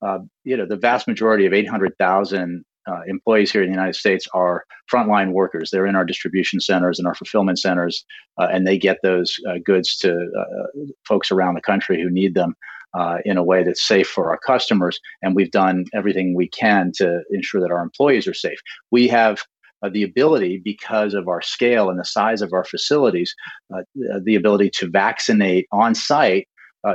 uh, 0.06 0.20
you 0.44 0.58
know, 0.58 0.66
the 0.66 0.78
vast 0.78 1.08
majority 1.08 1.46
of 1.46 1.54
800,000 1.54 2.64
uh, 2.86 3.00
employees 3.08 3.52
here 3.52 3.62
in 3.62 3.70
the 3.70 3.76
United 3.76 3.96
States 3.96 4.28
are 4.34 4.66
frontline 4.92 5.32
workers. 5.32 5.70
They're 5.72 5.86
in 5.86 5.96
our 5.96 6.06
distribution 6.06 6.60
centers 6.60 7.00
and 7.00 7.08
our 7.08 7.16
fulfillment 7.16 7.60
centers, 7.60 8.06
uh, 8.38 8.48
and 8.52 8.68
they 8.68 8.78
get 8.78 8.98
those 9.04 9.38
uh, 9.50 9.60
goods 9.64 9.96
to 9.98 10.12
uh, 10.14 10.80
folks 11.08 11.32
around 11.32 11.56
the 11.56 11.62
country 11.62 12.02
who 12.02 12.10
need 12.10 12.36
them 12.36 12.56
uh, 12.94 13.18
in 13.26 13.38
a 13.38 13.44
way 13.44 13.64
that's 13.64 13.84
safe 13.84 14.08
for 14.08 14.30
our 14.30 14.38
customers. 14.38 15.00
And 15.22 15.36
we've 15.36 15.52
done 15.52 15.86
everything 15.94 16.36
we 16.36 16.48
can 16.50 16.92
to 16.96 17.22
ensure 17.32 17.62
that 17.62 17.72
our 17.72 17.82
employees 17.82 18.28
are 18.28 18.34
safe. 18.34 18.60
We 18.92 19.08
have 19.08 19.44
uh, 19.82 19.90
the 19.90 20.04
ability, 20.04 20.62
because 20.64 21.14
of 21.14 21.28
our 21.28 21.42
scale 21.42 21.90
and 21.90 22.00
the 22.00 22.06
size 22.06 22.42
of 22.42 22.54
our 22.54 22.64
facilities, 22.64 23.34
the 23.96 24.36
ability 24.36 24.70
to 24.70 24.90
vaccinate 24.90 25.68
on 25.72 25.96
site 25.96 26.48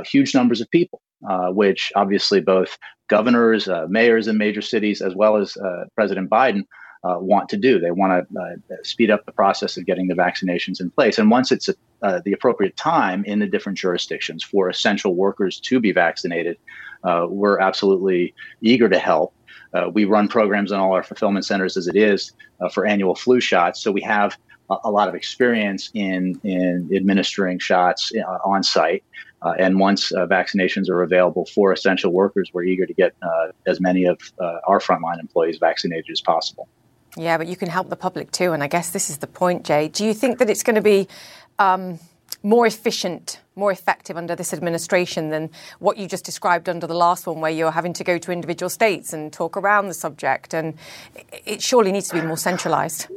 huge 0.05 0.33
numbers 0.33 0.61
of 0.61 0.69
people, 0.71 1.01
uh, 1.27 1.49
which 1.49 1.91
obviously 1.95 2.39
both 2.39 2.77
governors, 3.09 3.67
uh, 3.67 3.85
mayors 3.89 4.27
in 4.27 4.37
major 4.37 4.61
cities, 4.61 5.01
as 5.01 5.13
well 5.15 5.35
as 5.35 5.57
President 5.95 6.29
Biden 6.29 6.63
uh, 7.03 7.17
want 7.19 7.49
to 7.49 7.57
do. 7.57 7.79
They 7.79 7.91
want 7.91 8.27
to 8.31 8.39
uh, 8.39 8.75
speed 8.83 9.09
up 9.11 9.25
the 9.25 9.31
process 9.31 9.77
of 9.77 9.85
getting 9.85 10.07
the 10.07 10.15
vaccinations 10.15 10.81
in 10.81 10.89
place. 10.89 11.17
And 11.17 11.31
once 11.31 11.51
it's 11.51 11.69
uh, 12.01 12.19
the 12.25 12.33
appropriate 12.33 12.75
time 12.75 13.23
in 13.25 13.39
the 13.39 13.47
different 13.47 13.77
jurisdictions 13.77 14.43
for 14.43 14.69
essential 14.69 15.15
workers 15.15 15.59
to 15.61 15.79
be 15.79 15.91
vaccinated, 15.91 16.57
uh, 17.03 17.25
we're 17.29 17.59
absolutely 17.59 18.33
eager 18.61 18.89
to 18.89 18.99
help. 18.99 19.33
Uh, 19.73 19.89
we 19.93 20.03
run 20.03 20.27
programs 20.27 20.71
in 20.71 20.79
all 20.79 20.93
our 20.93 21.03
fulfillment 21.03 21.45
centers 21.45 21.77
as 21.77 21.87
it 21.87 21.95
is 21.95 22.33
uh, 22.59 22.67
for 22.69 22.85
annual 22.85 23.15
flu 23.15 23.39
shots. 23.39 23.79
So 23.81 23.91
we 23.91 24.01
have 24.01 24.35
a, 24.69 24.75
a 24.85 24.91
lot 24.91 25.07
of 25.07 25.15
experience 25.15 25.91
in, 25.93 26.39
in 26.43 26.89
administering 26.93 27.59
shots 27.59 28.11
on 28.43 28.63
site. 28.63 29.03
Uh, 29.41 29.53
and 29.57 29.79
once 29.79 30.11
uh, 30.11 30.25
vaccinations 30.25 30.89
are 30.89 31.01
available 31.01 31.45
for 31.45 31.71
essential 31.71 32.11
workers, 32.11 32.49
we're 32.53 32.63
eager 32.63 32.85
to 32.85 32.93
get 32.93 33.15
uh, 33.21 33.47
as 33.65 33.79
many 33.79 34.05
of 34.05 34.19
our 34.67 34.79
frontline 34.79 35.19
employees 35.19 35.57
vaccinated 35.59 36.11
as 36.11 36.21
possible. 36.21 36.67
Yeah, 37.17 37.37
but 37.37 37.47
you 37.47 37.55
can 37.55 37.69
help 37.69 37.89
the 37.89 37.95
public 37.95 38.31
too. 38.31 38.51
And 38.51 38.63
I 38.63 38.67
guess 38.67 38.91
this 38.91 39.09
is 39.09 39.17
the 39.17 39.27
point, 39.27 39.65
Jay. 39.65 39.87
Do 39.87 40.05
you 40.05 40.13
think 40.13 40.37
that 40.39 40.49
it's 40.49 40.63
going 40.63 40.75
to 40.75 40.81
be 40.81 41.07
um, 41.57 41.99
more 42.43 42.67
efficient, 42.67 43.41
more 43.55 43.71
effective 43.71 44.15
under 44.15 44.35
this 44.35 44.53
administration 44.53 45.29
than 45.29 45.49
what 45.79 45.97
you 45.97 46.07
just 46.07 46.23
described 46.23 46.69
under 46.69 46.85
the 46.85 46.93
last 46.93 47.25
one, 47.25 47.41
where 47.41 47.51
you're 47.51 47.71
having 47.71 47.93
to 47.93 48.03
go 48.03 48.17
to 48.17 48.31
individual 48.31 48.69
states 48.69 49.11
and 49.11 49.33
talk 49.33 49.57
around 49.57 49.87
the 49.87 49.93
subject? 49.93 50.53
And 50.53 50.75
it 51.45 51.61
surely 51.61 51.91
needs 51.91 52.09
to 52.09 52.15
be 52.15 52.21
more 52.21 52.37
centralized, 52.37 53.07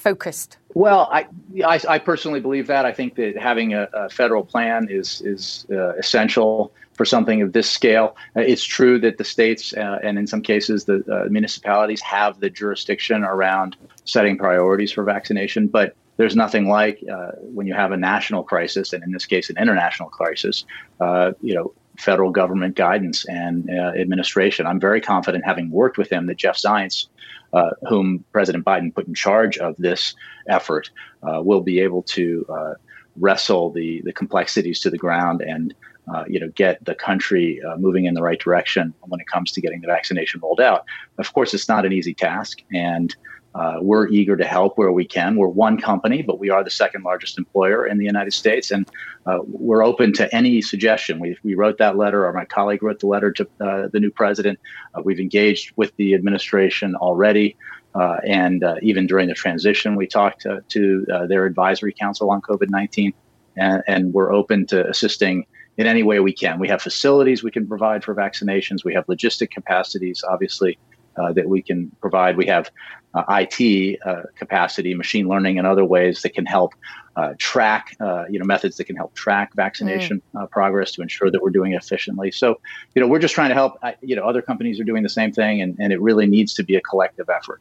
focused. 0.00 0.58
Well, 0.74 1.08
I, 1.12 1.26
I, 1.64 1.80
I 1.88 1.98
personally 1.98 2.40
believe 2.40 2.66
that. 2.68 2.86
I 2.86 2.92
think 2.92 3.16
that 3.16 3.36
having 3.36 3.74
a, 3.74 3.88
a 3.92 4.08
federal 4.08 4.44
plan 4.44 4.88
is 4.90 5.20
is 5.22 5.66
uh, 5.70 5.94
essential 5.96 6.72
for 6.94 7.04
something 7.04 7.42
of 7.42 7.52
this 7.52 7.68
scale. 7.68 8.16
Uh, 8.36 8.40
it's 8.40 8.64
true 8.64 8.98
that 9.00 9.18
the 9.18 9.24
states 9.24 9.72
uh, 9.74 9.98
and 10.02 10.18
in 10.18 10.26
some 10.26 10.42
cases 10.42 10.84
the 10.84 11.02
uh, 11.10 11.28
municipalities 11.30 12.00
have 12.02 12.40
the 12.40 12.50
jurisdiction 12.50 13.24
around 13.24 13.76
setting 14.04 14.36
priorities 14.36 14.92
for 14.92 15.02
vaccination, 15.04 15.66
but 15.66 15.96
there's 16.18 16.36
nothing 16.36 16.68
like 16.68 17.02
uh, 17.10 17.30
when 17.40 17.66
you 17.66 17.72
have 17.72 17.92
a 17.92 17.96
national 17.96 18.42
crisis, 18.42 18.92
and 18.92 19.02
in 19.02 19.12
this 19.12 19.24
case, 19.24 19.48
an 19.48 19.56
international 19.56 20.10
crisis. 20.10 20.66
Uh, 21.00 21.32
you 21.40 21.54
know, 21.54 21.72
federal 21.98 22.30
government 22.30 22.76
guidance 22.76 23.26
and 23.26 23.68
administration. 23.70 24.66
I'm 24.66 24.80
very 24.80 25.00
confident, 25.00 25.44
having 25.44 25.70
worked 25.70 25.98
with 25.98 26.10
him, 26.10 26.26
that 26.26 26.36
Jeff 26.36 26.56
Zients, 26.56 27.08
uh, 27.52 27.70
whom 27.88 28.24
President 28.32 28.64
Biden 28.64 28.94
put 28.94 29.06
in 29.06 29.14
charge 29.14 29.58
of 29.58 29.76
this 29.76 30.14
effort, 30.48 30.90
uh, 31.22 31.42
will 31.42 31.60
be 31.60 31.80
able 31.80 32.02
to 32.04 32.46
uh, 32.48 32.74
wrestle 33.16 33.70
the 33.70 34.02
the 34.04 34.12
complexities 34.12 34.80
to 34.80 34.90
the 34.90 34.98
ground 34.98 35.40
and 35.42 35.74
uh, 36.12 36.24
you 36.26 36.40
know, 36.40 36.48
get 36.54 36.84
the 36.84 36.94
country 36.94 37.60
uh, 37.62 37.76
moving 37.76 38.04
in 38.04 38.14
the 38.14 38.22
right 38.22 38.40
direction 38.40 38.92
when 39.06 39.20
it 39.20 39.26
comes 39.26 39.52
to 39.52 39.60
getting 39.60 39.80
the 39.80 39.86
vaccination 39.86 40.40
rolled 40.42 40.60
out. 40.60 40.84
Of 41.18 41.32
course, 41.32 41.54
it's 41.54 41.68
not 41.68 41.86
an 41.86 41.92
easy 41.92 42.14
task, 42.14 42.62
and 42.72 43.14
uh, 43.54 43.78
we're 43.80 44.08
eager 44.08 44.36
to 44.36 44.44
help 44.44 44.78
where 44.78 44.92
we 44.92 45.04
can. 45.04 45.36
We're 45.36 45.48
one 45.48 45.80
company, 45.80 46.22
but 46.22 46.38
we 46.38 46.50
are 46.50 46.62
the 46.62 46.70
second 46.70 47.02
largest 47.02 47.36
employer 47.36 47.86
in 47.86 47.98
the 47.98 48.04
United 48.04 48.32
States, 48.32 48.70
and 48.70 48.88
uh, 49.26 49.38
we're 49.46 49.84
open 49.84 50.12
to 50.14 50.32
any 50.34 50.62
suggestion. 50.62 51.18
We, 51.18 51.36
we 51.42 51.54
wrote 51.54 51.78
that 51.78 51.96
letter, 51.96 52.26
or 52.26 52.32
my 52.32 52.44
colleague 52.44 52.82
wrote 52.82 53.00
the 53.00 53.08
letter 53.08 53.32
to 53.32 53.48
uh, 53.60 53.88
the 53.92 53.98
new 53.98 54.10
president. 54.10 54.60
Uh, 54.94 55.02
we've 55.04 55.18
engaged 55.18 55.72
with 55.76 55.94
the 55.96 56.14
administration 56.14 56.94
already. 56.94 57.56
Uh, 57.96 58.18
and 58.24 58.62
uh, 58.62 58.76
even 58.82 59.06
during 59.08 59.26
the 59.26 59.34
transition, 59.34 59.96
we 59.96 60.06
talked 60.06 60.46
to, 60.68 61.04
their 61.28 61.44
advisory 61.44 61.92
council 61.92 62.30
on 62.30 62.40
COVID 62.40 62.70
19, 62.70 63.12
and, 63.56 63.82
and, 63.88 64.14
we're 64.14 64.32
open 64.32 64.64
to 64.66 64.88
assisting 64.88 65.44
in 65.76 65.88
any 65.88 66.04
way 66.04 66.20
we 66.20 66.32
can. 66.32 66.60
We 66.60 66.68
have 66.68 66.80
facilities 66.80 67.42
we 67.42 67.50
can 67.50 67.66
provide 67.66 68.04
for 68.04 68.14
vaccinations. 68.14 68.84
We 68.84 68.94
have 68.94 69.06
logistic 69.06 69.50
capacities, 69.50 70.22
obviously, 70.28 70.78
uh, 71.20 71.32
that 71.32 71.48
we 71.48 71.62
can 71.62 71.90
provide. 72.00 72.36
We 72.36 72.46
have 72.46 72.70
uh, 73.14 73.24
IT 73.28 73.98
uh, 74.04 74.22
capacity, 74.36 74.94
machine 74.94 75.28
learning, 75.28 75.58
and 75.58 75.66
other 75.66 75.84
ways 75.84 76.22
that 76.22 76.30
can 76.30 76.46
help 76.46 76.74
uh, 77.16 77.34
track, 77.38 77.96
uh, 78.00 78.24
you 78.30 78.38
know, 78.38 78.44
methods 78.44 78.76
that 78.76 78.84
can 78.84 78.96
help 78.96 79.14
track 79.14 79.52
vaccination 79.54 80.22
mm. 80.34 80.42
Uh, 80.42 80.46
progress 80.46 80.92
to 80.92 81.02
ensure 81.02 81.30
that 81.30 81.42
we're 81.42 81.50
doing 81.50 81.72
it 81.72 81.82
efficiently. 81.82 82.30
So, 82.30 82.60
you 82.94 83.02
know, 83.02 83.08
we're 83.08 83.18
just 83.18 83.34
trying 83.34 83.48
to 83.48 83.54
help. 83.54 83.78
you 84.00 84.16
know, 84.16 84.24
other 84.24 84.42
companies 84.42 84.80
are 84.80 84.84
doing 84.84 85.02
the 85.02 85.08
same 85.08 85.32
thing, 85.32 85.60
and, 85.60 85.76
and 85.78 85.92
it 85.92 86.00
really 86.00 86.26
needs 86.26 86.54
to 86.54 86.62
be 86.62 86.76
a 86.76 86.80
collective 86.80 87.28
effort. 87.28 87.60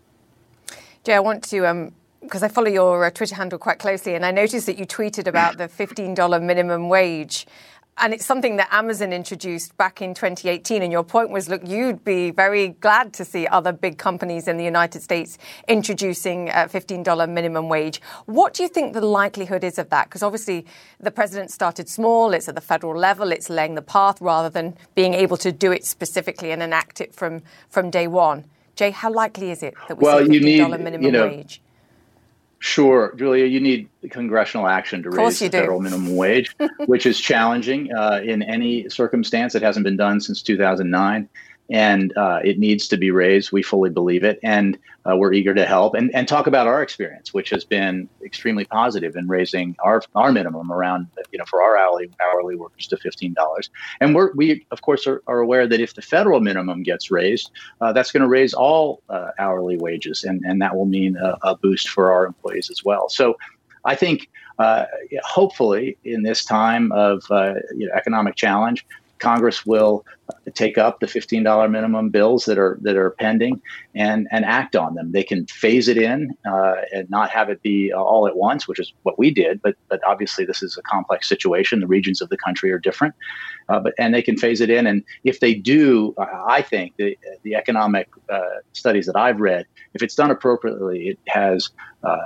Jay, 1.04 1.16
I 1.16 1.20
want 1.20 1.44
to 1.46 1.66
um, 1.66 1.94
because 2.22 2.44
I 2.44 2.48
follow 2.48 2.70
your 2.70 3.06
uh, 3.06 3.10
Twitter 3.10 3.36
handle 3.36 3.58
quite 3.58 3.80
closely, 3.80 4.14
and 4.16 4.26
I 4.26 4.32
noticed 4.32 4.66
that 4.66 4.78
you 4.78 4.86
tweeted 4.86 5.28
about 5.28 5.58
the 5.58 5.68
$15 5.68 6.44
minimum 6.44 6.90
wage 6.90 7.48
and 8.00 8.14
it's 8.14 8.26
something 8.26 8.56
that 8.58 8.70
Amazon 8.72 9.14
introduced 9.14 9.76
back 9.78 10.02
in 10.02 10.14
2018. 10.14 10.82
And 10.82 10.92
your 10.92 11.04
point 11.04 11.30
was, 11.30 11.50
look, 11.50 11.68
you'd 11.68 12.04
be 12.04 12.32
very 12.32 12.70
glad 12.70 13.14
to 13.14 13.26
see 13.26 13.48
other 13.48 13.72
big 13.72 13.98
companies 13.98 14.48
in 14.48 14.58
the 14.58 14.64
United 14.64 15.02
States 15.02 15.38
introducing 15.68 16.50
a 16.50 16.68
$15 16.68 17.30
minimum 17.30 17.70
wage. 17.70 18.02
What 18.26 18.54
do 18.54 18.64
you 18.64 18.70
think 18.70 18.94
the 18.94 19.02
likelihood 19.02 19.64
is 19.64 19.78
of 19.78 19.90
that? 19.90 20.06
Because 20.06 20.24
obviously 20.24 20.66
the 21.00 21.12
president 21.12 21.52
started 21.52 21.90
small, 21.90 22.34
it's 22.34 22.48
at 22.48 22.56
the 22.56 22.62
federal 22.62 22.96
level, 22.98 23.32
it's 23.32 23.50
laying 23.50 23.76
the 23.76 23.82
path 23.82 24.22
rather 24.22 24.50
than 24.50 24.76
being 24.96 25.14
able 25.14 25.38
to 25.38 25.52
do 25.52 25.72
it 25.72 25.86
specifically 25.86 26.52
and 26.52 26.64
enact 26.64 27.02
it 27.02 27.14
from, 27.14 27.42
from 27.70 27.90
day 27.90 28.08
one. 28.08 28.46
Jay, 28.76 28.92
how 28.92 29.12
likely 29.12 29.52
is 29.52 29.62
it 29.62 29.74
that 29.88 29.98
we 29.98 30.04
well, 30.04 30.20
see 30.20 30.38
a 30.38 30.40
$15 30.40 30.42
need, 30.42 30.84
minimum 30.84 31.04
you 31.04 31.12
know, 31.12 31.28
wage? 31.28 31.62
Sure, 32.60 33.14
Julia, 33.16 33.46
you 33.46 33.62
need 33.62 33.88
congressional 34.10 34.68
action 34.68 35.02
to 35.04 35.10
raise 35.10 35.40
the 35.40 35.50
federal 35.50 35.80
minimum 35.80 36.16
wage, 36.18 36.56
which 36.88 37.06
is 37.06 37.20
challenging 37.20 37.94
uh, 37.94 38.20
in 38.24 38.44
any 38.44 38.90
circumstance. 38.90 39.56
It 39.56 39.62
hasn't 39.62 39.86
been 39.86 39.96
done 39.96 40.20
since 40.20 40.42
2009 40.42 41.30
and 41.70 42.16
uh, 42.18 42.40
it 42.44 42.58
needs 42.58 42.88
to 42.88 42.98
be 42.98 43.12
raised. 43.12 43.52
We 43.52 43.62
fully 43.62 43.90
believe 43.90 44.24
it, 44.24 44.40
and 44.42 44.78
uh, 45.06 45.16
we're 45.16 45.34
eager 45.34 45.54
to 45.54 45.66
help 45.66 45.94
and, 45.94 46.14
and 46.16 46.28
talk 46.28 46.48
about 46.48 46.68
our 46.68 46.82
experience, 46.82 47.34
which 47.34 47.50
has 47.52 47.64
been 47.64 48.10
extremely 48.24 48.66
positive 48.66 49.16
in 49.16 49.28
raising 49.28 49.76
our 49.80 50.02
our 50.16 50.32
minimum 50.32 50.72
around 50.72 51.08
you 51.32 51.38
know 51.38 51.46
for 51.46 51.62
our 51.62 51.78
hourly 51.78 52.10
hourly 52.22 52.56
workers 52.56 52.88
to 52.88 52.98
fifteen 52.98 53.34
dollars. 53.34 53.70
And 54.02 54.16
we're 54.16 54.32
we 54.34 54.66
of 54.72 54.82
course 54.82 55.06
are, 55.06 55.22
are, 55.28 55.40
aware 55.40 55.68
that 55.68 55.80
if 55.80 55.94
the 55.94 56.02
federal 56.02 56.40
minimum 56.40 56.84
gets 56.84 57.12
raised, 57.12 57.52
uh, 57.82 57.94
that's 57.94 58.12
going 58.12 58.24
to 58.24 58.30
raise 58.30 58.54
all 58.54 59.02
uh, 59.10 59.30
hourly 59.38 59.78
wages, 59.78 60.24
and 60.24 60.44
and 60.46 60.62
that 60.62 60.76
will 60.76 60.86
mean 60.86 61.18
a, 61.18 61.38
a, 61.44 61.56
boost 61.56 61.90
for 61.90 62.12
our 62.12 62.26
employees 62.26 62.70
as 62.70 62.84
well. 62.84 63.10
So. 63.10 63.38
I 63.86 63.96
think, 63.96 64.30
uh, 64.60 64.84
hopefully, 65.24 65.98
in 66.04 66.24
this 66.24 66.44
time 66.44 66.92
of 66.92 67.24
uh, 67.32 67.54
you 67.78 67.88
know, 67.88 67.94
economic 67.96 68.36
challenge, 68.36 68.86
Congress 69.20 69.66
will 69.66 70.06
take 70.54 70.78
up 70.78 71.00
the 71.00 71.06
$15 71.06 71.72
minimum 71.72 72.10
bills 72.10 72.46
that 72.46 72.58
are 72.58 72.78
that 72.82 72.96
are 72.96 73.12
pending 73.12 73.62
and 73.96 74.28
and 74.32 74.46
act 74.46 74.76
on 74.76 74.96
them. 74.96 75.12
They 75.12 75.24
can 75.24 75.46
phase 75.48 75.88
it 75.88 75.98
in 75.98 76.36
uh, 76.46 76.76
and 76.92 77.10
not 77.10 77.30
have 77.30 77.50
it 77.50 77.62
be 77.62 77.92
all 77.92 78.28
at 78.28 78.36
once, 78.36 78.68
which 78.68 78.80
is 78.80 78.94
what 79.04 79.18
we 79.18 79.32
did. 79.32 79.62
But 79.62 79.76
but 79.88 80.00
obviously 80.06 80.46
this 80.46 80.62
is 80.64 80.78
a 80.78 80.82
complex 80.84 81.28
situation. 81.28 81.80
The 81.80 81.88
regions 81.88 82.22
of 82.22 82.30
the 82.30 82.38
country 82.38 82.72
are 82.72 82.80
different, 82.80 83.16
uh, 83.70 83.80
but 83.80 83.94
and 83.98 84.14
they 84.14 84.22
can 84.22 84.38
phase 84.38 84.62
it 84.62 84.70
in. 84.70 84.88
And 84.88 85.04
if 85.24 85.40
they 85.40 85.54
do, 85.54 86.14
I 86.18 86.62
think 86.62 86.96
the 86.98 87.18
the 87.44 87.56
economic 87.56 88.10
uh, 88.30 88.40
studies 88.74 89.06
that 89.06 89.16
I've 89.16 89.40
read, 89.40 89.66
if 89.94 90.04
it's 90.04 90.16
done 90.16 90.32
appropriately, 90.32 91.10
it 91.10 91.20
has 91.28 91.70
uh, 92.04 92.18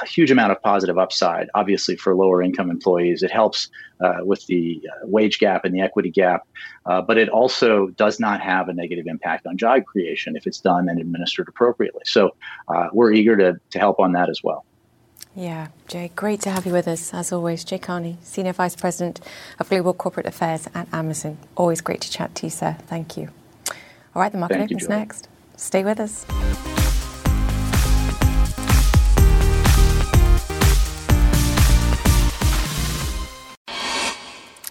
a 0.00 0.06
huge 0.06 0.30
amount 0.30 0.52
of 0.52 0.62
positive 0.62 0.96
upside. 0.98 1.48
Obviously 1.54 1.96
for 1.96 2.14
lower 2.14 2.42
income 2.42 2.70
employees, 2.70 3.22
it 3.22 3.30
helps 3.30 3.68
uh, 4.00 4.18
with 4.20 4.46
the 4.46 4.80
uh, 4.88 5.06
wage 5.08 5.40
gap 5.40 5.64
and 5.64 5.74
the 5.74 5.80
equity 5.80 6.10
gap, 6.10 6.46
but 6.84 7.18
it 7.18 7.28
also 7.38 7.88
does 8.04 8.18
not 8.18 8.40
have 8.40 8.68
a 8.68 8.74
negative 8.74 9.06
impact 9.06 9.46
on 9.46 9.56
job 9.56 9.84
creation 9.84 10.36
if 10.36 10.46
it's 10.46 10.60
done 10.60 10.88
and 10.88 10.98
administered 11.00 11.48
appropriately. 11.48 12.02
So 12.04 12.34
uh, 12.66 12.88
we're 12.92 13.12
eager 13.12 13.36
to, 13.36 13.60
to 13.70 13.78
help 13.78 14.00
on 14.00 14.12
that 14.12 14.28
as 14.28 14.42
well. 14.42 14.64
Yeah, 15.36 15.68
Jay, 15.86 16.10
great 16.16 16.40
to 16.40 16.50
have 16.50 16.66
you 16.66 16.72
with 16.72 16.88
us 16.88 17.14
as 17.14 17.32
always. 17.32 17.62
Jay 17.64 17.78
Carney, 17.78 18.18
Senior 18.22 18.54
Vice 18.54 18.74
President 18.74 19.20
of 19.60 19.68
Global 19.68 19.94
Corporate 19.94 20.26
Affairs 20.26 20.68
at 20.74 20.92
Amazon. 20.92 21.38
Always 21.54 21.80
great 21.80 22.00
to 22.00 22.10
chat 22.10 22.34
to 22.36 22.46
you, 22.46 22.50
sir. 22.50 22.76
Thank 22.86 23.16
you. 23.16 23.28
All 24.14 24.22
right, 24.22 24.32
the 24.32 24.38
market 24.38 24.58
Thank 24.58 24.72
opens 24.72 24.88
next. 24.88 25.28
Stay 25.56 25.84
with 25.84 26.00
us. 26.00 26.77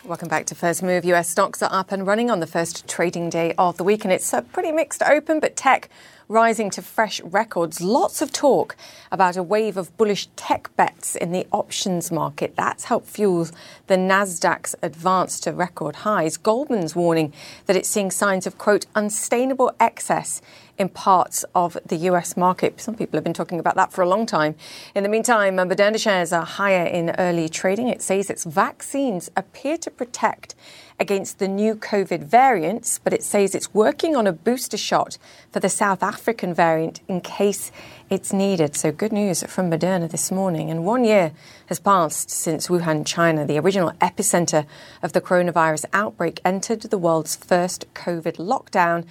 Welcome 0.07 0.29
back 0.29 0.45
to 0.45 0.55
First 0.55 0.83
Move. 0.83 1.03
US 1.03 1.29
stocks 1.29 1.61
are 1.61 1.69
up 1.69 1.91
and 1.91 2.07
running 2.07 2.31
on 2.31 2.39
the 2.39 2.47
first 2.47 2.87
trading 2.87 3.29
day 3.29 3.53
of 3.57 3.75
the 3.75 3.83
week, 3.83 4.05
and 4.05 4.13
it's 4.13 4.31
a 4.31 4.41
pretty 4.41 4.71
mixed 4.71 5.03
open, 5.03 5.41
but 5.41 5.57
tech 5.57 5.89
rising 6.29 6.69
to 6.71 6.81
fresh 6.81 7.21
records. 7.21 7.79
Lots 7.81 8.21
of 8.21 8.31
talk 8.31 8.75
about 9.11 9.37
a 9.37 9.43
wave 9.43 9.77
of 9.77 9.95
bullish 9.97 10.27
tech 10.35 10.69
bets 10.75 11.15
in 11.15 11.31
the 11.31 11.47
options 11.51 12.11
market. 12.11 12.53
That's 12.55 12.85
helped 12.85 13.07
fuel 13.07 13.47
the 13.87 13.95
Nasdaq's 13.95 14.75
advance 14.81 15.39
to 15.41 15.51
record 15.51 15.97
highs. 15.97 16.37
Goldman's 16.37 16.95
warning 16.95 17.33
that 17.65 17.75
it's 17.75 17.89
seeing 17.89 18.11
signs 18.11 18.47
of 18.47 18.57
quote 18.57 18.85
unsustainable 18.95 19.71
excess 19.79 20.41
in 20.77 20.89
parts 20.89 21.43
of 21.55 21.77
the 21.85 21.95
US 21.95 22.37
market. 22.37 22.79
Some 22.79 22.95
people 22.95 23.17
have 23.17 23.23
been 23.23 23.33
talking 23.33 23.59
about 23.59 23.75
that 23.75 23.91
for 23.91 24.01
a 24.01 24.07
long 24.07 24.25
time. 24.25 24.55
In 24.95 25.03
the 25.03 25.09
meantime, 25.09 25.57
Moderna 25.57 25.99
shares 25.99 26.31
are 26.31 26.45
higher 26.45 26.85
in 26.85 27.11
early 27.17 27.49
trading. 27.49 27.87
It 27.89 28.01
says 28.01 28.29
its 28.29 28.43
vaccines 28.43 29.29
appear 29.35 29.77
to 29.77 29.89
protect 29.89 30.55
against 30.99 31.37
the 31.37 31.47
new 31.47 31.75
COVID 31.75 32.23
variants, 32.23 32.99
but 33.03 33.13
it 33.13 33.23
says 33.23 33.53
it's 33.53 33.73
working 33.73 34.15
on 34.15 34.25
a 34.25 34.31
booster 34.31 34.77
shot 34.77 35.17
for 35.51 35.59
the 35.59 35.69
South 35.69 36.01
African 36.01 36.53
variant 36.53 37.01
in 37.07 37.21
case 37.21 37.71
it's 38.09 38.33
needed. 38.33 38.75
So, 38.75 38.91
good 38.91 39.11
news 39.11 39.43
from 39.43 39.69
Moderna 39.69 40.09
this 40.09 40.31
morning. 40.31 40.71
And 40.71 40.85
one 40.85 41.03
year 41.03 41.33
has 41.67 41.79
passed 41.79 42.31
since 42.31 42.67
Wuhan, 42.67 43.05
China, 43.05 43.45
the 43.45 43.59
original 43.59 43.91
epicenter 44.01 44.65
of 45.03 45.13
the 45.13 45.21
coronavirus 45.21 45.85
outbreak, 45.93 46.41
entered 46.43 46.81
the 46.81 46.97
world's 46.97 47.35
first 47.35 47.85
COVID 47.93 48.37
lockdown. 48.37 49.05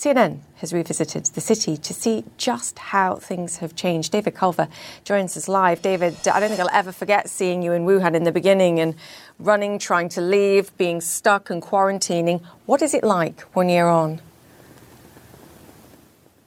CNN 0.00 0.38
has 0.54 0.72
revisited 0.72 1.26
the 1.26 1.42
city 1.42 1.76
to 1.76 1.92
see 1.92 2.24
just 2.38 2.78
how 2.78 3.16
things 3.16 3.58
have 3.58 3.76
changed. 3.76 4.12
David 4.12 4.34
Culver 4.34 4.66
joins 5.04 5.36
us 5.36 5.46
live. 5.46 5.82
David, 5.82 6.16
I 6.26 6.40
don't 6.40 6.48
think 6.48 6.58
I'll 6.58 6.70
ever 6.72 6.90
forget 6.90 7.28
seeing 7.28 7.60
you 7.60 7.72
in 7.72 7.84
Wuhan 7.84 8.14
in 8.14 8.24
the 8.24 8.32
beginning 8.32 8.80
and 8.80 8.94
running, 9.38 9.78
trying 9.78 10.08
to 10.10 10.22
leave, 10.22 10.74
being 10.78 11.02
stuck 11.02 11.50
and 11.50 11.60
quarantining. 11.60 12.42
What 12.64 12.80
is 12.80 12.94
it 12.94 13.04
like 13.04 13.42
one 13.54 13.68
year 13.68 13.88
on? 13.88 14.22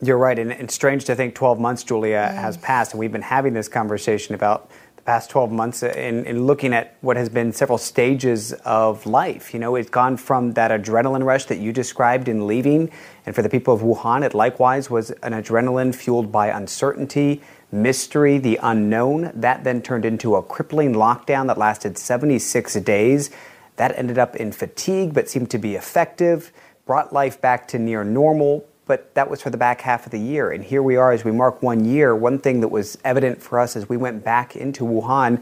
You're 0.01 0.17
right. 0.17 0.39
And 0.39 0.51
it's 0.51 0.74
strange 0.74 1.05
to 1.05 1.13
think 1.13 1.36
12 1.36 1.60
months, 1.60 1.83
Julia, 1.83 2.27
mm. 2.31 2.33
has 2.33 2.57
passed, 2.57 2.93
and 2.93 3.00
we've 3.00 3.12
been 3.12 3.22
having 3.22 3.53
this 3.53 3.67
conversation 3.67 4.33
about 4.33 4.72
the 5.03 5.03
past 5.03 5.29
12 5.29 5.51
months 5.51 5.83
in, 5.83 6.25
in, 6.25 6.48
looking 6.48 6.74
at 6.74 6.95
what 7.01 7.17
has 7.17 7.27
been 7.27 7.51
several 7.51 7.77
stages 7.77 8.53
of 8.65 9.05
life. 9.05 9.53
You 9.53 9.60
know, 9.60 9.75
it's 9.75 9.89
gone 9.89 10.15
from 10.15 10.53
that 10.53 10.72
adrenaline 10.72 11.25
rush 11.25 11.45
that 11.45 11.60
you 11.60 11.74
described 11.74 12.29
in 12.29 12.48
leaving, 12.48 12.89
and 13.25 13.34
for 13.34 13.42
the 13.42 13.50
people 13.50 13.74
of 13.74 13.82
Wuhan, 13.82 14.24
it 14.24 14.34
likewise 14.34 14.89
was 14.89 15.12
an 15.12 15.32
adrenaline 15.32 15.96
fueled 15.96 16.32
by 16.32 16.48
uncertainty, 16.48 17.42
mystery, 17.72 18.38
the 18.38 18.60
unknown. 18.62 19.32
That 19.34 19.63
then 19.63 19.82
turned 19.82 20.06
into 20.06 20.36
a 20.36 20.44
crippling 20.44 20.94
lockdown 20.94 21.48
that 21.48 21.58
lasted 21.58 21.98
76 21.98 22.74
days. 22.82 23.32
That 23.77 23.98
ended 23.98 24.20
up 24.20 24.36
in 24.36 24.51
fatigue, 24.51 25.13
but 25.13 25.30
seemed 25.30 25.50
to 25.51 25.58
be 25.58 25.75
effective, 25.75 26.51
brought 26.86 27.13
life 27.13 27.39
back 27.39 27.68
to 27.70 27.80
near 27.80 28.03
normal, 28.03 28.65
but 28.86 29.15
that 29.15 29.30
was 29.30 29.42
for 29.42 29.50
the 29.50 29.58
back 29.58 29.82
half 29.82 30.06
of 30.06 30.12
the 30.12 30.20
year. 30.20 30.51
And 30.51 30.63
here 30.63 30.84
we 30.84 30.98
are 30.98 31.12
as 31.13 31.24
we 31.24 31.32
mark 31.32 31.63
one 31.63 31.86
year. 31.86 32.13
One 32.13 32.39
thing 32.39 32.60
that 32.60 32.68
was 32.68 32.98
evident 33.06 33.42
for 33.42 33.60
us 33.60 33.75
as 33.75 33.88
we 33.88 33.96
went 33.96 34.24
back 34.24 34.56
into 34.56 34.84
Wuhan 34.84 35.42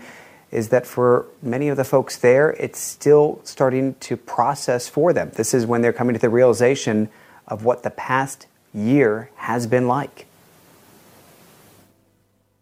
is 0.52 0.70
that 0.70 0.86
for 0.86 1.26
many 1.42 1.70
of 1.70 1.78
the 1.78 1.84
folks 1.84 2.18
there, 2.18 2.52
it's 2.52 2.80
still 2.80 3.42
starting 3.44 3.96
to 3.96 4.18
process 4.18 4.88
for 4.88 5.14
them. 5.14 5.32
This 5.34 5.54
is 5.54 5.66
when 5.66 5.82
they're 5.82 5.94
coming 5.94 6.14
to 6.14 6.20
the 6.20 6.30
realization 6.30 7.10
of 7.48 7.66
what 7.66 7.84
the 7.84 7.90
past 7.90 8.48
year 8.74 9.30
has 9.36 9.68
been 9.68 9.88
like. 9.88 10.28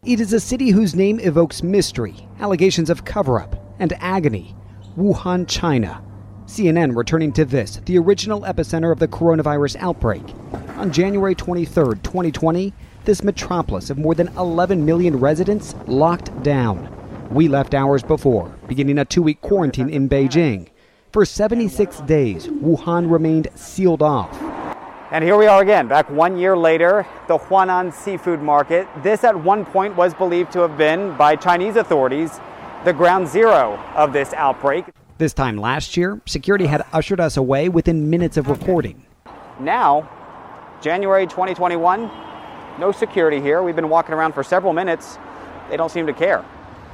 It 0.03 0.19
is 0.19 0.31
a 0.31 0.39
city 0.39 0.69
whose 0.69 0.95
name 0.95 1.19
evokes 1.19 1.61
mystery, 1.61 2.15
allegations 2.39 2.89
of 2.89 3.03
cover 3.05 3.39
up, 3.39 3.61
and 3.79 3.93
agony 3.99 4.55
Wuhan, 4.97 5.47
China. 5.47 6.03
CNN 6.45 6.95
returning 6.95 7.31
to 7.33 7.45
this, 7.45 7.77
the 7.85 7.97
original 7.97 8.41
epicenter 8.41 8.91
of 8.91 8.99
the 8.99 9.07
coronavirus 9.07 9.75
outbreak. 9.77 10.23
On 10.77 10.91
January 10.91 11.35
23, 11.35 11.95
2020, 12.01 12.73
this 13.05 13.23
metropolis 13.23 13.89
of 13.89 13.97
more 13.97 14.15
than 14.15 14.29
11 14.29 14.83
million 14.83 15.17
residents 15.19 15.75
locked 15.85 16.41
down. 16.43 16.93
We 17.29 17.47
left 17.47 17.75
hours 17.75 18.01
before, 18.01 18.49
beginning 18.67 18.97
a 18.97 19.05
two 19.05 19.21
week 19.21 19.41
quarantine 19.41 19.89
in 19.89 20.09
Beijing. 20.09 20.69
For 21.11 21.23
76 21.23 21.99
days, 22.01 22.47
Wuhan 22.47 23.11
remained 23.11 23.47
sealed 23.55 24.01
off. 24.01 24.48
And 25.11 25.23
here 25.23 25.35
we 25.37 25.47
are 25.47 25.63
again, 25.63 25.87
back 25.87 26.07
one 26.11 26.37
year 26.37 26.55
later, 26.55 27.03
the 27.27 27.35
Huanan 27.35 27.91
Seafood 27.91 28.43
Market. 28.43 28.87
This 29.01 29.23
at 29.23 29.35
one 29.35 29.65
point 29.65 29.95
was 29.95 30.13
believed 30.13 30.51
to 30.51 30.59
have 30.59 30.77
been, 30.77 31.17
by 31.17 31.35
Chinese 31.35 31.77
authorities, 31.77 32.39
the 32.85 32.93
ground 32.93 33.27
zero 33.27 33.83
of 33.95 34.13
this 34.13 34.33
outbreak. 34.33 34.85
This 35.17 35.33
time 35.33 35.57
last 35.57 35.97
year, 35.97 36.21
security 36.27 36.67
had 36.67 36.85
ushered 36.93 37.19
us 37.19 37.37
away 37.37 37.69
within 37.69 38.11
minutes 38.11 38.37
of 38.37 38.49
reporting. 38.49 39.03
Now, 39.59 40.07
January 40.79 41.25
2021, 41.25 42.11
no 42.77 42.91
security 42.91 43.41
here. 43.41 43.63
We've 43.63 43.75
been 43.75 43.89
walking 43.89 44.13
around 44.13 44.33
for 44.33 44.43
several 44.43 44.73
minutes. 44.73 45.17
They 45.71 45.77
don't 45.77 45.89
seem 45.89 46.05
to 46.05 46.13
care. 46.13 46.45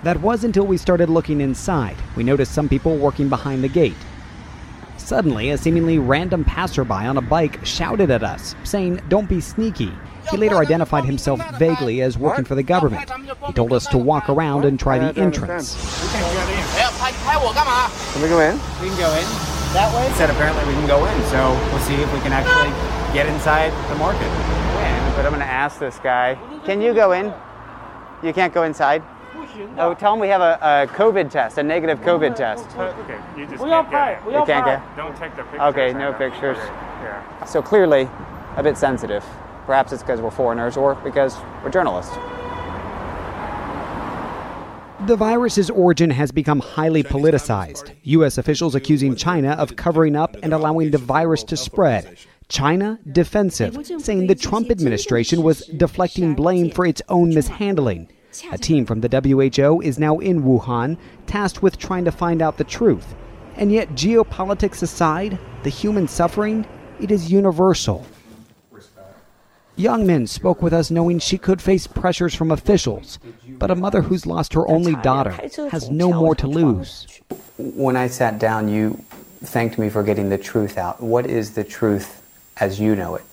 That 0.03 0.21
was 0.21 0.45
until 0.45 0.65
we 0.65 0.77
started 0.77 1.09
looking 1.09 1.41
inside. 1.41 1.97
We 2.15 2.23
noticed 2.23 2.53
some 2.53 2.69
people 2.69 2.95
working 2.95 3.27
behind 3.27 3.61
the 3.61 3.67
gate. 3.67 3.97
Suddenly, 4.97 5.51
a 5.51 5.57
seemingly 5.57 5.99
random 5.99 6.43
passerby 6.43 6.93
on 6.93 7.17
a 7.17 7.21
bike 7.21 7.63
shouted 7.65 8.09
at 8.09 8.23
us, 8.23 8.55
saying, 8.63 9.01
Don't 9.09 9.29
be 9.29 9.41
sneaky. 9.41 9.91
He 10.31 10.37
later 10.37 10.57
identified 10.57 11.05
himself 11.05 11.39
vaguely 11.59 12.01
as 12.01 12.17
working 12.17 12.45
for 12.45 12.55
the 12.55 12.63
government. 12.63 13.11
He 13.45 13.53
told 13.53 13.73
us 13.73 13.85
to 13.87 13.97
walk 13.97 14.29
around 14.29 14.65
and 14.65 14.79
try 14.79 14.97
the 14.97 15.19
entrance. 15.19 15.75
Can 16.11 16.23
we 18.21 18.29
go 18.29 18.39
in? 18.39 18.55
We 18.81 18.89
can 18.89 18.97
go 18.97 19.13
in 19.13 19.55
that 19.75 19.93
way. 19.93 20.07
He 20.07 20.13
said 20.15 20.29
apparently 20.29 20.65
we 20.65 20.73
can 20.73 20.87
go 20.87 21.05
in, 21.05 21.21
so 21.25 21.51
we'll 21.69 21.83
see 21.83 21.95
if 21.95 22.11
we 22.13 22.19
can 22.21 22.31
actually 22.31 22.71
get 23.13 23.27
inside 23.27 23.71
the 23.91 23.95
market. 23.95 24.31
but 25.15 25.25
I'm 25.25 25.31
going 25.31 25.39
to 25.39 25.45
ask 25.45 25.79
this 25.79 25.99
guy. 25.99 26.37
Can 26.65 26.81
you 26.81 26.93
go 26.93 27.11
in? 27.11 27.33
You 28.23 28.33
can't 28.33 28.53
go 28.53 28.63
inside. 28.63 29.03
Oh, 29.77 29.93
tell 29.93 30.13
him 30.13 30.19
we 30.19 30.27
have 30.27 30.41
a, 30.41 30.57
a 30.61 30.87
COVID 30.93 31.29
test, 31.29 31.57
a 31.57 31.63
negative 31.63 31.99
COVID 32.01 32.35
test. 32.35 32.65
Okay, 32.77 33.19
you 33.37 33.45
just 33.47 33.63
can't 33.63 33.91
get 33.91 34.19
it. 34.19 34.31
You 34.31 34.45
can't 34.45 34.65
get. 34.65 34.95
Don't 34.95 35.15
take 35.17 35.35
the 35.35 35.43
pictures. 35.43 35.61
Okay, 35.61 35.93
no 35.93 36.13
pictures. 36.13 36.57
Yeah. 36.57 37.45
So 37.45 37.61
clearly, 37.61 38.09
a 38.57 38.63
bit 38.63 38.77
sensitive. 38.77 39.23
Perhaps 39.65 39.91
it's 39.91 40.03
because 40.03 40.21
we're 40.21 40.31
foreigners 40.31 40.77
or 40.77 40.95
because 40.95 41.35
we're 41.63 41.71
journalists. 41.71 42.15
The 45.07 45.15
virus's 45.15 45.69
origin 45.69 46.09
has 46.09 46.31
become 46.31 46.59
highly 46.59 47.03
politicized. 47.03 47.93
U.S. 48.03 48.37
officials 48.37 48.73
accusing 48.73 49.15
China 49.15 49.51
of 49.51 49.75
covering 49.75 50.15
up 50.15 50.35
and 50.41 50.53
allowing 50.53 50.89
the 50.91 50.97
virus 50.97 51.43
to 51.43 51.57
spread. 51.57 52.17
China 52.47 52.99
defensive, 53.11 53.77
saying 53.99 54.27
the 54.27 54.35
Trump 54.35 54.69
administration 54.71 55.43
was 55.43 55.65
deflecting 55.67 56.33
blame 56.33 56.71
for 56.71 56.85
its 56.85 57.01
own 57.09 57.29
mishandling. 57.33 58.07
A 58.51 58.57
team 58.57 58.85
from 58.85 59.01
the 59.01 59.09
WHO 59.09 59.81
is 59.81 59.99
now 59.99 60.19
in 60.19 60.43
Wuhan, 60.43 60.97
tasked 61.27 61.61
with 61.61 61.77
trying 61.77 62.05
to 62.05 62.11
find 62.11 62.41
out 62.41 62.57
the 62.57 62.63
truth. 62.63 63.15
And 63.55 63.71
yet, 63.71 63.89
geopolitics 63.89 64.83
aside, 64.83 65.37
the 65.63 65.69
human 65.69 66.07
suffering, 66.07 66.65
it 66.99 67.11
is 67.11 67.31
universal. 67.31 68.05
Young 69.77 70.07
Min 70.07 70.25
spoke 70.25 70.61
with 70.61 70.73
us 70.73 70.89
knowing 70.89 71.19
she 71.19 71.37
could 71.37 71.61
face 71.61 71.85
pressures 71.85 72.33
from 72.33 72.51
officials, 72.51 73.19
but 73.59 73.71
a 73.71 73.75
mother 73.75 74.01
who's 74.01 74.25
lost 74.25 74.53
her 74.53 74.67
only 74.69 74.95
daughter 74.95 75.31
has 75.69 75.89
no 75.89 76.13
more 76.13 76.35
to 76.35 76.47
lose. 76.47 77.07
When 77.57 77.97
I 77.97 78.07
sat 78.07 78.39
down, 78.39 78.69
you 78.69 79.03
thanked 79.43 79.77
me 79.77 79.89
for 79.89 80.01
getting 80.01 80.29
the 80.29 80.37
truth 80.37 80.77
out. 80.77 81.01
What 81.01 81.25
is 81.25 81.53
the 81.53 81.63
truth 81.63 82.21
as 82.57 82.79
you 82.79 82.95
know 82.95 83.15
it? 83.15 83.23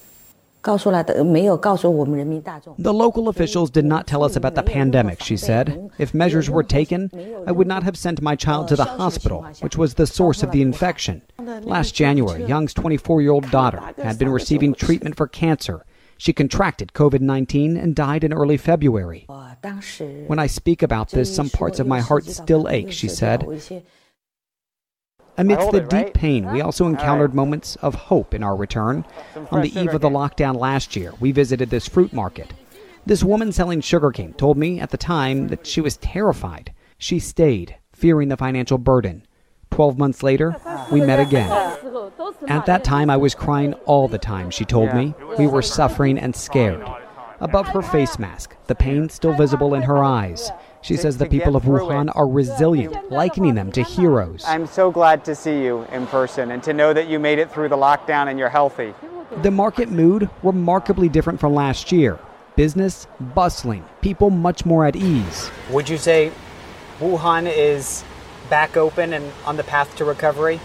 The 2.79 2.95
local 2.95 3.29
officials 3.29 3.71
did 3.71 3.85
not 3.85 4.07
tell 4.07 4.23
us 4.23 4.37
about 4.37 4.55
the 4.55 4.63
pandemic, 4.63 5.23
she 5.23 5.37
said. 5.37 5.91
If 5.99 6.15
measures 6.15 6.49
were 6.49 6.63
taken, 6.63 7.11
I 7.47 7.53
would 7.53 7.67
not 7.67 7.83
have 7.83 7.97
sent 7.97 8.23
my 8.23 8.37
child 8.37 8.69
to 8.69 8.77
the 8.77 8.85
hospital, 8.85 9.43
which 9.61 9.77
was 9.77 9.95
the 9.95 10.07
source 10.07 10.43
of 10.43 10.53
the 10.53 10.63
infection. 10.63 11.23
Last 11.39 11.95
January, 11.95 12.45
Young's 12.45 12.75
24 12.75 13.23
year 13.23 13.33
old 13.33 13.51
daughter 13.51 13.81
had 13.99 14.19
been 14.19 14.31
receiving 14.31 14.75
treatment 14.75 15.17
for 15.17 15.27
cancer 15.27 15.85
she 16.23 16.33
contracted 16.33 16.93
COVID 16.93 17.21
19 17.21 17.77
and 17.77 17.97
died 17.97 18.23
in 18.23 18.33
early 18.33 18.57
February. 18.57 19.27
When 20.29 20.39
I 20.39 20.47
speak 20.47 20.81
about 20.81 21.11
this, 21.11 21.35
some 21.35 21.51
parts 21.51 21.81
of 21.81 21.89
my 21.89 21.99
heart 21.99 22.27
still 22.27 22.69
ache, 22.69 22.93
she 22.93 23.09
said. 23.09 23.43
Amidst 25.39 25.73
the 25.73 25.81
deep 25.81 26.15
pain, 26.15 26.51
we 26.53 26.61
also 26.61 26.87
encountered 26.87 27.35
moments 27.35 27.77
of 27.77 27.95
hope 27.95 28.35
in 28.35 28.43
our 28.43 28.55
return. 28.55 29.05
On 29.51 29.63
the 29.63 29.79
eve 29.79 29.95
of 29.95 30.01
the 30.01 30.11
lockdown 30.11 30.59
last 30.59 30.95
year, 30.95 31.15
we 31.21 31.33
visited 31.33 31.71
this 31.71 31.89
fruit 31.89 32.13
market. 32.13 32.53
This 33.07 33.25
woman 33.25 33.51
selling 33.51 33.81
sugarcane 33.81 34.35
told 34.35 34.57
me 34.57 34.79
at 34.79 34.91
the 34.91 34.97
time 34.97 35.49
that 35.49 35.67
she 35.67 35.81
was 35.81 35.97
terrified. 35.97 36.73
She 36.99 37.19
stayed, 37.19 37.77
fearing 37.93 38.29
the 38.29 38.37
financial 38.37 38.79
burden. 38.79 39.27
Twelve 39.71 39.99
months 39.99 40.23
later, 40.23 40.57
we 40.93 41.01
met 41.01 41.19
again. 41.19 41.51
At 42.47 42.67
that 42.67 42.85
time, 42.85 43.09
I 43.09 43.17
was 43.17 43.35
crying 43.35 43.73
all 43.87 44.07
the 44.07 44.19
time, 44.19 44.51
she 44.51 44.65
told 44.65 44.93
me. 44.95 45.15
We 45.39 45.47
were 45.47 45.63
suffering 45.63 46.19
and 46.19 46.37
scared. 46.37 46.87
Above 47.43 47.67
her 47.67 47.83
face 47.83 48.21
mask, 48.21 48.55
the 48.69 48.75
pain 48.75 49.09
still 49.09 49.33
visible 49.33 49.75
in 49.75 49.83
her 49.83 50.05
eyes. 50.05 50.53
She 50.81 50.97
says 50.97 51.19
the 51.19 51.27
people 51.27 51.57
of 51.57 51.65
Wuhan 51.65 52.09
are 52.15 52.29
resilient, 52.29 53.11
likening 53.11 53.57
them 53.57 53.73
to 53.73 53.83
heroes. 53.83 54.45
I'm 54.47 54.69
so 54.69 54.93
glad 54.93 55.25
to 55.25 55.35
see 55.35 55.65
you 55.65 55.83
in 55.91 56.07
person 56.07 56.53
and 56.53 56.63
to 56.63 56.73
know 56.73 56.93
that 56.93 57.09
you 57.09 57.19
made 57.19 57.41
it 57.41 57.51
through 57.51 57.69
the 57.69 57.77
lockdown 57.77 58.29
and 58.29 58.39
you're 58.39 58.49
healthy. 58.49 58.95
The 59.43 59.51
market 59.51 59.91
mood 59.91 60.31
remarkably 60.45 61.09
different 61.09 61.41
from 61.41 61.53
last 61.53 61.91
year. 61.91 62.21
Business 62.55 63.09
bustling, 63.35 63.85
people 64.03 64.31
much 64.31 64.65
more 64.65 64.87
at 64.87 64.95
ease. 64.95 65.51
Would 65.71 65.89
you 65.89 65.99
say 65.99 66.31
Wuhan 67.01 67.53
is 67.53 68.05
back 68.51 68.77
open 68.77 69.15
and 69.15 69.33
on 69.47 69.57
the 69.57 69.65
path 69.65 69.97
to 69.97 70.05
recovery? 70.05 70.61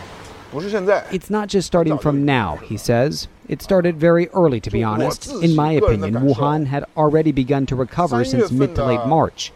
It's 1.11 1.29
not 1.29 1.49
just 1.49 1.67
starting 1.67 1.97
from 1.97 2.25
now, 2.25 2.55
he 2.57 2.77
says. 2.77 3.27
It 3.47 3.61
started 3.61 3.97
very 3.97 4.27
early, 4.29 4.59
to 4.61 4.69
be 4.69 4.83
honest. 4.83 5.27
In 5.43 5.55
my 5.55 5.73
opinion, 5.73 6.13
Wuhan 6.15 6.65
had 6.65 6.85
already 6.95 7.31
begun 7.31 7.65
to 7.67 7.75
recover 7.75 8.23
since 8.23 8.51
mid 8.51 8.75
to 8.75 8.85
late 8.85 9.05
March. 9.07 9.51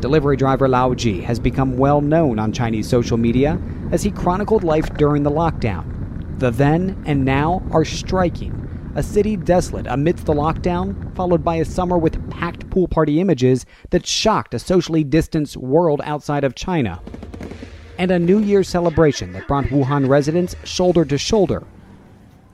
Delivery 0.00 0.36
driver 0.36 0.68
Lao 0.68 0.94
Ji 0.94 1.20
has 1.22 1.38
become 1.38 1.76
well 1.76 2.00
known 2.00 2.38
on 2.38 2.52
Chinese 2.52 2.88
social 2.88 3.18
media 3.18 3.58
as 3.92 4.02
he 4.02 4.10
chronicled 4.10 4.64
life 4.64 4.92
during 4.94 5.22
the 5.22 5.30
lockdown. 5.30 6.38
The 6.38 6.50
then 6.50 7.02
and 7.06 7.24
now 7.24 7.62
are 7.70 7.84
striking. 7.84 8.56
A 8.94 9.02
city 9.02 9.36
desolate 9.36 9.86
amidst 9.88 10.26
the 10.26 10.32
lockdown, 10.32 11.14
followed 11.14 11.44
by 11.44 11.56
a 11.56 11.64
summer 11.64 11.98
with 11.98 12.30
packed 12.30 12.68
pool 12.70 12.88
party 12.88 13.20
images 13.20 13.66
that 13.90 14.06
shocked 14.06 14.54
a 14.54 14.58
socially 14.58 15.04
distanced 15.04 15.56
world 15.56 16.00
outside 16.04 16.44
of 16.44 16.54
China 16.54 17.00
and 18.00 18.10
a 18.10 18.18
New 18.18 18.38
Year's 18.38 18.66
celebration 18.66 19.34
that 19.34 19.46
brought 19.46 19.66
Wuhan 19.66 20.08
residents 20.08 20.56
shoulder 20.64 21.04
to 21.04 21.18
shoulder. 21.18 21.64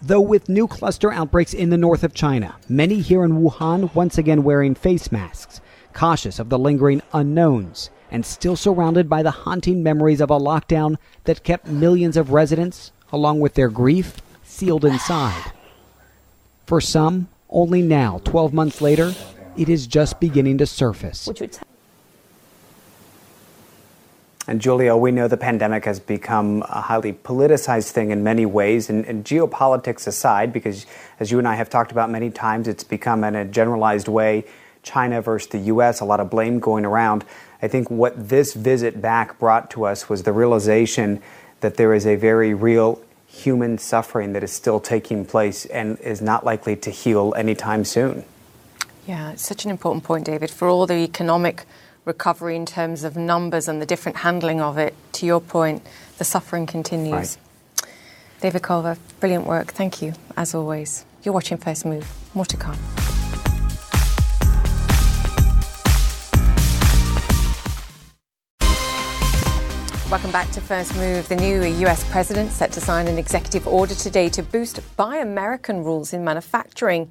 Though 0.03 0.21
with 0.21 0.49
new 0.49 0.67
cluster 0.67 1.13
outbreaks 1.13 1.55
in 1.55 1.71
the 1.71 1.77
north 1.77 2.03
of 2.03 2.13
China, 2.13 2.57
many 2.69 2.97
here 3.01 3.25
in 3.25 3.41
Wuhan 3.41 3.95
once 3.95 4.19
again 4.19 4.43
wearing 4.43 4.75
face 4.75 5.13
masks, 5.13 5.61
cautious 5.93 6.41
of 6.41 6.49
the 6.49 6.59
lingering 6.59 7.01
unknowns, 7.13 7.91
and 8.11 8.27
still 8.27 8.57
surrounded 8.57 9.09
by 9.09 9.23
the 9.23 9.31
haunting 9.31 9.85
memories 9.85 10.21
of 10.21 10.33
a 10.33 10.39
lockdown 10.39 10.97
that 11.23 11.45
kept 11.45 11.69
millions 11.69 12.17
of 12.17 12.33
residents, 12.33 12.91
along 13.13 13.39
with 13.39 13.55
their 13.55 13.69
grief, 13.69 14.17
sealed 14.43 14.85
inside. 14.85 15.53
For 16.67 16.81
some, 16.81 17.29
only 17.49 17.83
now, 17.83 18.21
12 18.25 18.53
months 18.53 18.81
later, 18.81 19.15
it 19.57 19.69
is 19.69 19.87
just 19.87 20.19
beginning 20.19 20.59
to 20.59 20.67
surface. 20.67 21.29
And 24.49 24.61
Julia, 24.61 24.97
we 24.97 25.11
know 25.11 25.27
the 25.27 25.37
pandemic 25.37 25.85
has 25.87 25.99
become 25.99 26.63
a 26.69 26.81
highly 26.81 27.13
politicized 27.13 27.91
thing 27.91 28.13
in 28.13 28.23
many 28.23 28.47
ways, 28.47 28.89
and, 28.89 29.05
and, 29.07 29.25
geopolitics 29.25 30.07
aside, 30.07 30.53
because 30.53 30.87
as 31.19 31.33
you 31.33 31.39
and 31.39 31.49
I 31.49 31.57
have 31.57 31.69
talked 31.69 31.91
about 31.91 32.11
many 32.11 32.31
times, 32.31 32.69
it's 32.69 32.85
become 32.85 33.25
in 33.25 33.35
a 33.35 33.45
generalized 33.45 34.07
way 34.07 34.45
China 34.85 35.21
versus 35.21 35.49
the 35.49 35.59
U.S., 35.59 36.01
a 36.01 36.05
lot 36.05 36.21
of 36.21 36.31
blame 36.31 36.61
going 36.61 36.85
around. 36.85 37.25
I 37.61 37.67
think 37.67 37.91
what 37.91 38.29
this 38.29 38.55
visit 38.55 39.03
back 39.03 39.39
brought 39.41 39.69
to 39.73 39.85
us 39.85 40.09
was 40.09 40.23
the 40.23 40.33
realization 40.33 41.21
that 41.61 41.77
there 41.77 41.93
is 41.93 42.07
a 42.07 42.15
very 42.15 42.55
real 42.55 43.03
human 43.27 43.79
suffering 43.79 44.33
that 44.35 44.45
is 44.45 44.53
still 44.53 44.79
taking 44.79 45.25
place 45.25 45.67
and 45.67 45.99
is 45.99 46.23
not 46.23 46.45
likely 46.45 46.77
to 46.77 46.91
heal 46.91 47.35
anytime 47.37 47.85
soon. 47.85 48.25
Yeah, 49.07 49.33
it's 49.33 49.47
such 49.47 49.65
an 49.65 49.71
important 49.71 50.05
point, 50.05 50.25
David, 50.25 50.51
for 50.51 50.69
all 50.69 50.87
the 50.87 50.95
economic 50.95 51.65
recovery 52.07 52.55
in 52.55 52.65
terms 52.65 53.03
of 53.03 53.17
numbers 53.17 53.67
and 53.67 53.83
the 53.83 53.87
different 53.87 54.19
handling 54.19 54.61
of 54.61 54.79
it. 54.79 54.95
To 55.15 55.27
your 55.27 55.41
point, 55.41 55.83
the 56.19 56.25
suffering 56.25 56.65
continues. 56.65 57.13
Right. 57.13 57.37
David 58.41 58.63
Culver, 58.63 58.97
brilliant 59.19 59.45
work. 59.45 59.73
Thank 59.73 60.01
you, 60.01 60.15
as 60.37 60.55
always. 60.55 61.05
You're 61.25 61.35
watching 61.35 61.59
First 61.59 61.85
Move. 61.85 62.09
More 62.33 62.45
to 62.45 62.57
come. 62.57 62.77
Welcome 70.09 70.31
back 70.31 70.49
to 70.53 70.61
First 70.61 70.95
Move. 70.95 71.29
The 71.29 71.35
new 71.35 71.65
US 71.89 72.09
president 72.13 72.53
set 72.53 72.71
to 72.73 72.81
sign 72.81 73.09
an 73.09 73.19
executive 73.19 73.67
order 73.67 73.95
today 73.97 74.29
to 74.29 74.43
boost 74.45 74.79
Buy 74.97 75.17
American 75.17 75.83
rules 75.83 76.13
in 76.13 76.23
manufacturing. 76.23 77.11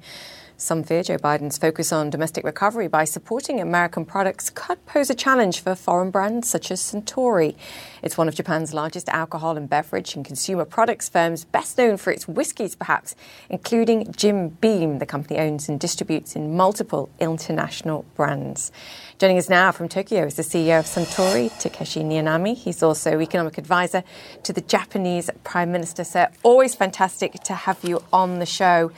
Some 0.58 0.84
fear 0.84 1.02
Joe 1.02 1.18
Biden's 1.18 1.58
focus 1.58 1.92
on 1.92 2.08
domestic 2.08 2.42
recovery 2.42 2.88
by 2.88 3.04
supporting 3.04 3.60
American 3.60 4.06
products 4.06 4.48
could 4.48 4.84
pose 4.86 5.10
a 5.10 5.14
challenge 5.14 5.60
for 5.60 5.74
foreign 5.74 6.10
brands 6.10 6.48
such 6.48 6.70
as 6.70 6.80
Suntory. 6.80 7.56
It's 8.02 8.16
one 8.16 8.26
of 8.26 8.34
Japan's 8.34 8.72
largest 8.72 9.10
alcohol 9.10 9.58
and 9.58 9.68
beverage 9.68 10.16
and 10.16 10.24
consumer 10.24 10.64
products 10.64 11.10
firms, 11.10 11.44
best 11.44 11.76
known 11.76 11.98
for 11.98 12.10
its 12.10 12.26
whiskies, 12.26 12.74
perhaps, 12.74 13.14
including 13.50 14.10
Jim 14.12 14.48
Beam. 14.48 14.98
The 14.98 15.04
company 15.04 15.38
owns 15.38 15.68
and 15.68 15.78
distributes 15.78 16.34
in 16.34 16.56
multiple 16.56 17.10
international 17.20 18.06
brands. 18.14 18.72
Joining 19.18 19.36
us 19.36 19.50
now 19.50 19.72
from 19.72 19.90
Tokyo 19.90 20.24
is 20.24 20.36
the 20.36 20.42
CEO 20.42 20.78
of 20.78 20.86
Suntory, 20.86 21.50
Takeshi 21.58 22.00
Niinami. 22.00 22.56
He's 22.56 22.82
also 22.82 23.20
economic 23.20 23.58
advisor 23.58 24.04
to 24.44 24.54
the 24.54 24.62
Japanese 24.62 25.28
Prime 25.44 25.70
Minister. 25.70 26.02
Sir, 26.02 26.30
always 26.42 26.74
fantastic 26.74 27.34
to 27.44 27.52
have 27.52 27.84
you 27.84 28.02
on 28.10 28.38
the 28.38 28.46
show. 28.46 28.90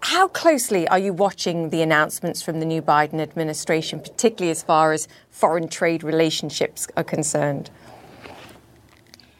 How 0.00 0.28
closely 0.28 0.86
are 0.88 0.98
you 0.98 1.12
watching 1.12 1.70
the 1.70 1.82
announcements 1.82 2.40
from 2.40 2.60
the 2.60 2.66
new 2.66 2.80
Biden 2.80 3.20
administration, 3.20 4.00
particularly 4.00 4.50
as 4.50 4.62
far 4.62 4.92
as 4.92 5.08
foreign 5.30 5.68
trade 5.68 6.04
relationships 6.04 6.86
are 6.96 7.04
concerned? 7.04 7.70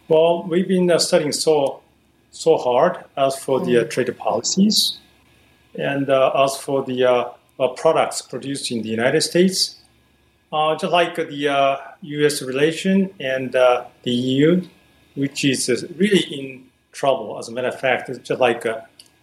Well, 0.08 0.42
we've 0.44 0.66
been 0.66 0.90
uh, 0.90 0.98
studying 0.98 1.32
so 1.32 1.82
so 2.30 2.56
hard 2.56 3.04
as 3.16 3.38
for 3.38 3.60
the 3.60 3.78
uh, 3.78 3.84
mm. 3.84 3.90
trade 3.90 4.16
policies, 4.18 4.98
and 5.74 6.10
uh, 6.10 6.44
as 6.44 6.56
for 6.56 6.84
the 6.84 7.04
uh, 7.04 7.30
uh, 7.58 7.68
products 7.68 8.22
produced 8.22 8.70
in 8.70 8.82
the 8.82 8.88
United 8.88 9.20
States, 9.22 9.76
uh, 10.52 10.76
just 10.76 10.92
like 10.92 11.16
the 11.16 11.78
U.S. 12.00 12.42
relation 12.42 13.10
and 13.20 13.52
the 13.52 14.10
EU, 14.10 14.62
which 15.14 15.44
is 15.44 15.86
really 15.96 16.20
in 16.20 16.64
trouble. 16.92 17.38
As 17.38 17.48
a 17.48 17.52
matter 17.52 17.68
of 17.68 17.78
fact, 17.78 18.10
just 18.22 18.40
like 18.40 18.64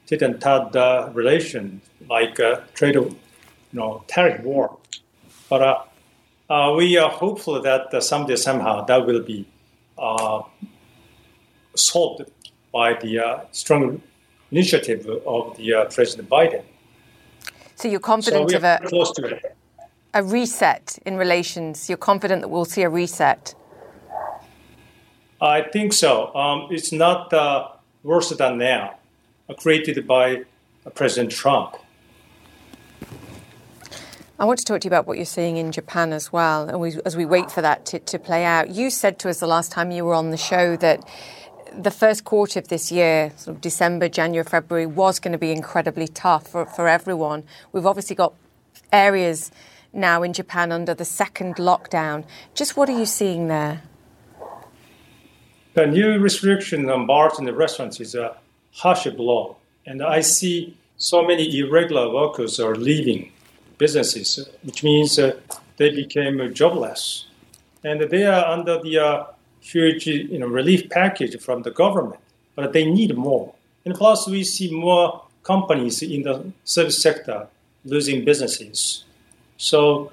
didn't 0.07 0.43
have 0.43 0.71
the 0.71 1.09
relation 1.13 1.81
like 2.09 2.39
uh, 2.39 2.61
trade, 2.73 2.95
you 2.95 3.15
know, 3.73 4.03
tariff 4.07 4.41
war. 4.41 4.77
But 5.49 5.61
uh, 5.61 5.83
uh, 6.49 6.73
we 6.77 6.97
are 6.97 7.09
hopeful 7.09 7.61
that 7.61 7.93
uh, 7.93 8.01
someday 8.01 8.35
somehow 8.35 8.85
that 8.85 9.05
will 9.05 9.21
be 9.21 9.47
uh, 9.97 10.43
solved 11.75 12.29
by 12.71 12.93
the 12.93 13.19
uh, 13.19 13.45
strong 13.51 14.01
initiative 14.51 15.07
of 15.25 15.57
the 15.57 15.87
President 15.93 16.29
Biden. 16.29 16.63
So 17.75 17.87
you're 17.87 17.99
confident 17.99 18.49
so 18.49 18.57
of 18.57 18.63
a, 18.63 18.79
close 18.85 19.11
to 19.13 19.25
it. 19.25 19.57
a 20.13 20.23
reset 20.23 20.97
in 21.05 21.17
relations. 21.17 21.89
You're 21.89 21.97
confident 21.97 22.41
that 22.41 22.47
we'll 22.47 22.65
see 22.65 22.83
a 22.83 22.89
reset. 22.89 23.55
I 25.41 25.61
think 25.61 25.91
so. 25.93 26.33
Um, 26.33 26.67
it's 26.71 26.93
not 26.93 27.33
worse 28.03 28.29
than 28.29 28.57
now 28.59 28.97
created 29.53 30.07
by 30.07 30.43
President 30.93 31.31
Trump. 31.31 31.77
I 34.37 34.43
want 34.43 34.59
to 34.59 34.65
talk 34.65 34.81
to 34.81 34.85
you 34.85 34.89
about 34.89 35.07
what 35.07 35.15
you're 35.15 35.25
seeing 35.25 35.55
in 35.55 35.71
Japan 35.71 36.11
as 36.11 36.33
well, 36.33 36.67
and 36.67 36.81
we, 36.81 36.97
as 37.05 37.15
we 37.15 37.25
wait 37.25 37.49
for 37.49 37.61
that 37.61 37.85
to, 37.87 37.99
to 37.99 38.19
play 38.19 38.43
out. 38.43 38.69
You 38.69 38.89
said 38.89 39.17
to 39.19 39.29
us 39.29 39.39
the 39.39 39.47
last 39.47 39.71
time 39.71 39.91
you 39.91 40.03
were 40.03 40.13
on 40.13 40.31
the 40.31 40.37
show 40.37 40.75
that 40.77 41.07
the 41.77 41.91
first 41.91 42.25
quarter 42.25 42.59
of 42.59 42.67
this 42.67 42.91
year, 42.91 43.31
sort 43.37 43.55
of 43.55 43.61
December, 43.61 44.09
January, 44.09 44.43
February, 44.43 44.87
was 44.87 45.19
going 45.19 45.31
to 45.31 45.37
be 45.37 45.51
incredibly 45.51 46.07
tough 46.07 46.47
for, 46.47 46.65
for 46.65 46.87
everyone. 46.87 47.43
We've 47.71 47.85
obviously 47.85 48.15
got 48.15 48.33
areas 48.91 49.51
now 49.93 50.21
in 50.21 50.33
Japan 50.33 50.71
under 50.71 50.93
the 50.93 51.05
second 51.05 51.55
lockdown. 51.55 52.25
Just 52.53 52.75
what 52.75 52.89
are 52.89 52.97
you 52.97 53.05
seeing 53.05 53.47
there? 53.47 53.83
The 55.75 55.87
new 55.87 56.19
restriction 56.19 56.89
on 56.89 57.05
bars 57.05 57.37
and 57.37 57.47
the 57.47 57.53
restaurants 57.53 57.99
is 57.99 58.15
a 58.15 58.35
harsh 58.75 59.07
blow. 59.07 59.57
And 59.85 60.03
I 60.03 60.21
see 60.21 60.75
so 60.97 61.23
many 61.23 61.59
irregular 61.59 62.11
workers 62.13 62.59
are 62.59 62.75
leaving 62.75 63.31
businesses, 63.77 64.47
which 64.63 64.83
means 64.83 65.19
uh, 65.19 65.37
they 65.77 65.89
became 65.89 66.53
jobless. 66.53 67.25
And 67.83 68.01
they 68.01 68.25
are 68.25 68.45
under 68.45 68.81
the 68.81 68.97
uh, 68.97 69.25
huge 69.61 70.07
you 70.07 70.39
know, 70.39 70.47
relief 70.47 70.89
package 70.89 71.39
from 71.41 71.63
the 71.63 71.71
government, 71.71 72.19
but 72.55 72.73
they 72.73 72.85
need 72.85 73.15
more. 73.15 73.53
And 73.83 73.93
plus, 73.93 74.27
we 74.27 74.43
see 74.43 74.71
more 74.71 75.23
companies 75.43 76.01
in 76.01 76.23
the 76.23 76.51
service 76.63 77.01
sector 77.01 77.47
losing 77.83 78.25
businesses. 78.25 79.03
So, 79.57 80.11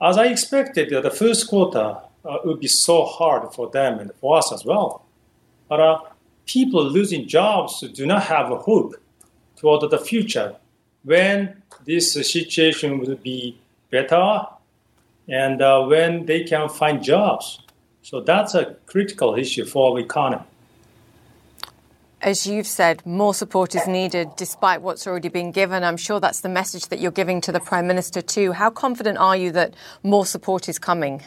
as 0.00 0.16
I 0.16 0.26
expected, 0.26 0.90
the 0.90 1.10
first 1.10 1.48
quarter 1.48 1.96
uh, 2.24 2.38
would 2.44 2.60
be 2.60 2.68
so 2.68 3.04
hard 3.04 3.52
for 3.52 3.68
them 3.70 3.98
and 3.98 4.14
for 4.14 4.38
us 4.38 4.52
as 4.52 4.64
well. 4.64 5.04
But 5.68 5.80
uh, 5.80 5.98
people 6.46 6.84
losing 6.84 7.26
jobs 7.26 7.80
do 7.80 8.06
not 8.06 8.24
have 8.24 8.50
a 8.50 8.56
hope 8.56 8.94
toward 9.56 9.90
the 9.90 9.98
future 9.98 10.56
when 11.04 11.62
this 11.84 12.12
situation 12.12 12.98
will 12.98 13.16
be 13.16 13.58
better 13.90 14.46
and 15.28 15.62
uh, 15.62 15.84
when 15.84 16.26
they 16.26 16.44
can 16.44 16.68
find 16.68 17.02
jobs. 17.02 17.60
So 18.02 18.20
that's 18.20 18.54
a 18.54 18.76
critical 18.86 19.34
issue 19.34 19.64
for 19.64 19.92
our 19.92 20.00
economy. 20.00 20.44
As 22.20 22.46
you've 22.46 22.66
said, 22.66 23.04
more 23.04 23.34
support 23.34 23.74
is 23.74 23.86
needed 23.86 24.30
despite 24.36 24.80
what's 24.80 25.06
already 25.06 25.28
been 25.28 25.52
given. 25.52 25.84
I'm 25.84 25.98
sure 25.98 26.20
that's 26.20 26.40
the 26.40 26.48
message 26.48 26.88
that 26.88 26.98
you're 26.98 27.12
giving 27.12 27.42
to 27.42 27.52
the 27.52 27.60
Prime 27.60 27.86
Minister 27.86 28.22
too. 28.22 28.52
How 28.52 28.70
confident 28.70 29.18
are 29.18 29.36
you 29.36 29.52
that 29.52 29.74
more 30.02 30.24
support 30.24 30.66
is 30.66 30.78
coming? 30.78 31.22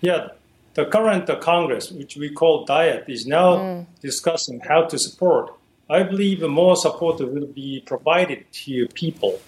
Yeah, 0.00 0.30
the 0.74 0.86
current 0.86 1.28
Congress, 1.40 1.90
which 1.90 2.16
we 2.16 2.30
call 2.30 2.64
Diet, 2.64 3.04
is 3.08 3.26
now 3.26 3.56
mm. 3.56 3.86
discussing 4.00 4.60
how 4.60 4.84
to 4.84 4.98
support 4.98 5.54
I 5.92 6.02
believe 6.04 6.40
more 6.40 6.74
support 6.74 7.20
will 7.20 7.46
be 7.46 7.82
provided 7.84 8.50
to 8.64 8.88
people. 8.94 9.38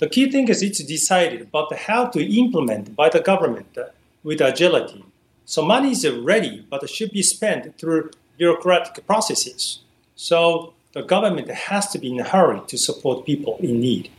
The 0.00 0.08
key 0.08 0.30
thing 0.30 0.48
is 0.48 0.62
it's 0.62 0.84
decided, 0.84 1.50
but 1.50 1.72
how 1.72 2.08
to 2.08 2.20
implement 2.22 2.94
by 2.94 3.08
the 3.08 3.20
government 3.20 3.78
with 4.22 4.42
agility. 4.42 5.02
So 5.46 5.62
money 5.62 5.92
is 5.92 6.06
ready, 6.06 6.66
but 6.68 6.82
it 6.82 6.90
should 6.90 7.10
be 7.10 7.22
spent 7.22 7.78
through 7.78 8.10
bureaucratic 8.36 9.06
processes. 9.06 9.80
So 10.14 10.74
the 10.92 11.02
government 11.02 11.48
has 11.50 11.88
to 11.92 11.98
be 11.98 12.12
in 12.12 12.20
a 12.20 12.24
hurry 12.24 12.60
to 12.66 12.76
support 12.76 13.24
people 13.24 13.56
in 13.60 13.80
need. 13.80 14.10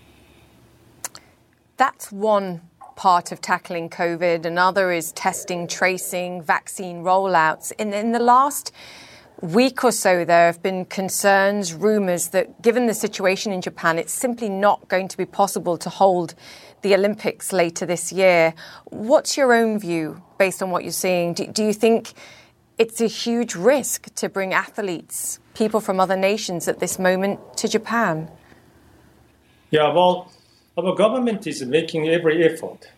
That's 1.78 2.12
one 2.12 2.62
part 2.96 3.32
of 3.32 3.42
tackling 3.42 3.90
COVID. 3.90 4.46
Another 4.46 4.92
is 4.92 5.12
testing, 5.12 5.68
tracing, 5.68 6.42
vaccine 6.42 7.04
rollouts. 7.04 7.72
In, 7.78 7.94
in 7.94 8.12
the 8.12 8.20
last 8.20 8.72
week 9.42 9.84
or 9.84 9.92
so, 9.92 10.26
there 10.26 10.46
have 10.46 10.64
been 10.64 10.86
concerns, 10.86 11.74
rumours 11.74 12.30
that 12.30 12.62
given 12.62 12.88
the 12.88 12.94
situation 12.94 13.52
in 13.52 13.62
Japan, 13.62 14.00
it's 14.00 14.14
simply 14.14 14.50
not 14.50 14.88
going 14.88 15.08
to 15.10 15.18
be 15.18 15.26
possible 15.26 15.78
to 15.78 15.90
hold 15.90 16.36
the 16.82 16.94
Olympics 16.94 17.52
later 17.52 17.86
this 17.86 18.12
year. 18.12 18.54
What's 18.86 19.38
your 19.38 19.54
own 19.54 19.80
view 19.80 20.22
based 20.38 20.62
on 20.62 20.70
what 20.70 20.84
you're 20.84 20.92
seeing? 20.92 21.34
Do, 21.34 21.48
do 21.48 21.64
you 21.64 21.74
think 21.74 22.14
it's 22.78 23.02
a 23.02 23.08
huge 23.08 23.56
risk 23.56 24.14
to 24.16 24.30
bring 24.30 24.54
athletes, 24.54 25.40
people 25.54 25.80
from 25.80 26.00
other 26.00 26.18
nations 26.18 26.68
at 26.68 26.80
this 26.80 27.00
moment 27.00 27.58
to 27.58 27.68
Japan? 27.68 28.30
Yeah, 29.72 29.92
well, 29.94 30.32
our 30.78 30.94
government 30.94 31.48
is 31.48 31.64
making 31.64 32.10
every 32.10 32.44
effort. 32.44 32.90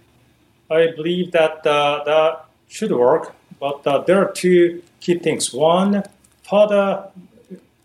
I 0.70 0.88
believe 0.96 1.32
that 1.32 1.66
uh, 1.66 2.04
that 2.06 2.46
should 2.68 2.92
work, 2.92 3.36
but 3.60 3.86
uh, 3.86 4.00
there 4.00 4.22
are 4.22 4.32
two 4.32 4.84
key 5.00 5.20
things. 5.20 5.54
One, 5.54 6.04
further 6.50 7.10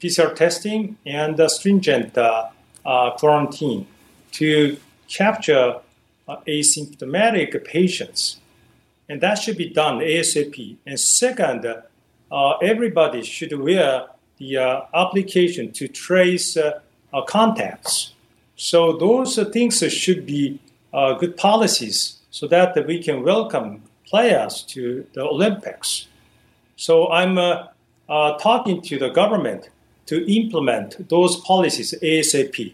PCR 0.00 0.34
testing 0.34 0.96
and 1.06 1.38
stringent 1.48 2.18
uh, 2.18 2.48
uh, 2.84 3.10
quarantine 3.12 3.86
to 4.32 4.76
capture 5.08 5.76
uh, 6.26 6.36
asymptomatic 6.48 7.64
patients. 7.64 8.40
And 9.08 9.20
that 9.20 9.34
should 9.34 9.58
be 9.58 9.68
done 9.68 9.98
ASAP. 9.98 10.76
And 10.86 10.98
second, 10.98 11.66
everybody 12.62 13.22
should 13.22 13.56
wear 13.58 14.06
the 14.38 14.56
application 14.94 15.70
to 15.72 15.86
trace 15.86 16.56
contacts 17.26 18.12
so 18.62 18.96
those 18.96 19.34
things 19.52 19.80
should 19.92 20.24
be 20.24 20.60
uh, 20.94 21.14
good 21.14 21.36
policies 21.36 22.20
so 22.30 22.46
that 22.46 22.86
we 22.86 23.02
can 23.02 23.24
welcome 23.24 23.82
players 24.06 24.62
to 24.62 25.04
the 25.14 25.22
Olympics. 25.22 26.06
So 26.76 27.10
I'm 27.10 27.38
uh, 27.38 27.66
uh, 28.08 28.38
talking 28.38 28.80
to 28.82 29.00
the 29.00 29.08
government 29.08 29.68
to 30.06 30.32
implement 30.32 31.08
those 31.08 31.40
policies 31.40 31.92
ASAP. 32.00 32.72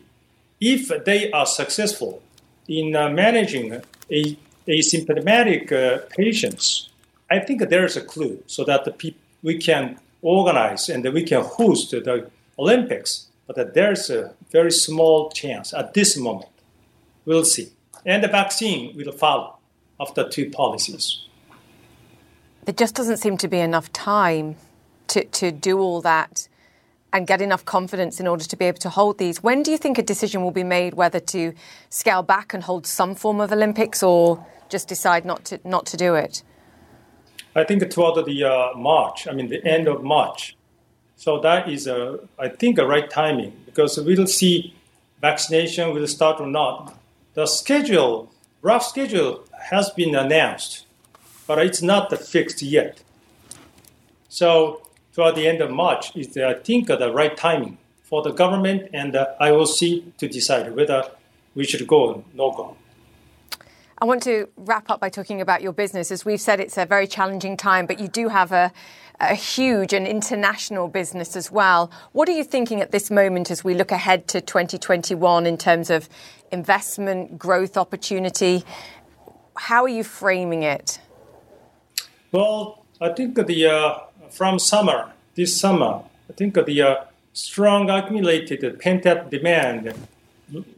If 0.61 1.05
they 1.07 1.31
are 1.33 1.46
successful 1.46 2.20
in 2.68 2.94
uh, 2.94 3.09
managing 3.09 3.81
a, 4.11 4.37
asymptomatic 4.68 5.72
uh, 5.72 6.05
patients, 6.11 6.90
I 7.31 7.38
think 7.38 7.66
there 7.70 7.87
is 7.87 7.96
a 7.96 8.03
clue 8.03 8.42
so 8.46 8.62
that 8.64 8.98
pe- 8.98 9.14
we 9.42 9.57
can 9.57 9.98
organize 10.20 10.90
and 10.90 11.03
we 11.14 11.22
can 11.22 11.44
host 11.44 11.92
the 11.92 12.29
Olympics 12.59 13.28
but 13.49 13.75
there's 13.75 14.11
a 14.11 14.35
very 14.53 14.71
small 14.71 15.31
chance 15.31 15.73
at 15.73 15.95
this 15.95 16.17
moment. 16.17 16.51
We'll 17.25 17.45
see. 17.45 17.73
And 18.05 18.23
the 18.23 18.29
vaccine 18.29 18.95
will 18.97 19.11
follow 19.13 19.57
after 19.99 20.29
two 20.29 20.51
policies. 20.51 21.25
There 22.67 22.75
just 22.75 22.95
doesn't 22.95 23.17
seem 23.17 23.39
to 23.39 23.49
be 23.49 23.59
enough 23.59 23.91
time 23.93 24.57
to, 25.09 25.25
to 25.25 25.51
do 25.51 25.81
all 25.81 26.03
that 26.03 26.49
and 27.13 27.27
get 27.27 27.41
enough 27.41 27.65
confidence 27.65 28.21
in 28.21 28.27
order 28.27 28.45
to 28.45 28.57
be 28.57 28.67
able 28.67 28.79
to 28.79 28.91
hold 28.91 29.17
these. 29.17 29.43
When 29.43 29.63
do 29.63 29.71
you 29.71 29.79
think 29.79 29.97
a 29.97 30.03
decision 30.03 30.43
will 30.43 30.51
be 30.51 30.65
made 30.65 30.93
whether 30.93 31.21
to 31.21 31.55
scale 31.89 32.23
back 32.23 32.53
and 32.53 32.63
hold 32.63 32.87
some 32.87 33.15
form 33.15 33.41
of 33.41 33.51
Olympics 33.51 34.03
or 34.03 34.47
just 34.69 34.89
decide 34.89 35.25
not 35.25 35.47
to 35.47 35.59
not 35.65 35.87
to 35.87 35.97
do 35.97 36.15
it? 36.15 36.43
I 37.57 37.65
think 37.65 37.89
toward 37.91 38.27
the 38.27 38.45
uh, 38.45 38.77
March, 38.77 39.27
I 39.27 39.33
mean 39.33 39.49
the 39.49 39.65
end 39.67 39.89
of 39.89 40.05
March, 40.05 40.58
so 41.19 41.41
that 41.41 41.69
is, 41.69 41.89
a, 41.89 42.21
I 42.39 42.49
think, 42.49 42.79
a 42.79 42.87
right 42.87 43.11
timing 43.11 43.53
because 43.67 43.99
we'll 43.99 44.29
see 44.29 44.73
vaccination 45.21 45.93
will 45.93 46.07
start 46.07 46.41
or 46.41 46.47
not. 46.47 46.97
The 47.35 47.47
schedule, 47.47 48.33
rough 48.63 48.85
schedule, 48.85 49.43
has 49.71 49.91
been 49.91 50.15
announced, 50.15 50.87
but 51.49 51.59
it's 51.59 51.83
not 51.83 52.17
fixed 52.17 52.63
yet. 52.63 53.03
So 54.29 54.83
toward 55.13 55.35
the 55.35 55.49
end 55.49 55.61
of 55.61 55.73
March 55.73 56.15
is, 56.17 56.37
I 56.37 56.55
think, 56.55 56.87
the 56.87 57.13
right 57.13 57.37
timing 57.37 57.79
for 58.05 58.23
the 58.23 58.31
government 58.31 58.89
and 58.95 59.13
the 59.13 59.35
IOC 59.41 60.17
to 60.19 60.29
decide 60.29 60.77
whether 60.77 61.11
we 61.57 61.65
should 61.65 61.85
go 61.89 62.11
or 62.11 62.25
no 62.33 62.53
go. 62.53 62.77
I 64.01 64.05
want 64.05 64.23
to 64.23 64.49
wrap 64.57 64.89
up 64.89 65.01
by 65.01 65.09
talking 65.09 65.41
about 65.41 65.63
your 65.63 65.73
business. 65.73 66.13
As 66.13 66.25
we've 66.25 66.41
said, 66.41 66.61
it's 66.61 66.79
a 66.79 66.87
very 66.87 67.09
challenging 67.09 67.57
time, 67.57 67.87
but 67.87 67.99
you 67.99 68.07
do 68.07 68.29
have 68.29 68.53
a 68.53 68.73
a 69.21 69.35
huge 69.35 69.93
and 69.93 70.07
international 70.07 70.89
business 70.89 71.35
as 71.35 71.51
well. 71.51 71.91
What 72.13 72.29
are 72.29 72.33
you 72.33 72.45
thinking 72.45 72.81
at 72.81 72.93
this 72.93 73.11
moment 73.11 73.51
as 73.51 73.65
we 73.65 73.75
look 73.75 73.91
ahead 73.91 74.29
to 74.29 74.41
2021 74.41 75.47
in 75.47 75.59
terms 75.59 75.91
of 75.91 76.09
investment, 76.53 77.39
growth 77.39 77.77
opportunity? 77.77 78.65
How 79.57 79.83
are 79.83 79.89
you 79.89 80.05
framing 80.05 80.63
it? 80.63 81.01
Well, 82.31 82.85
I 83.01 83.11
think 83.11 83.35
the 83.35 83.67
uh, 83.67 83.99
from 84.31 84.59
summer, 84.59 85.13
this 85.35 85.59
summer, 85.59 86.03
I 86.29 86.33
think 86.35 86.55
the 86.55 86.83
uh, 86.83 87.05
strong 87.33 87.91
accumulated 87.91 88.79
pent-up 88.79 89.31
demand 89.31 89.95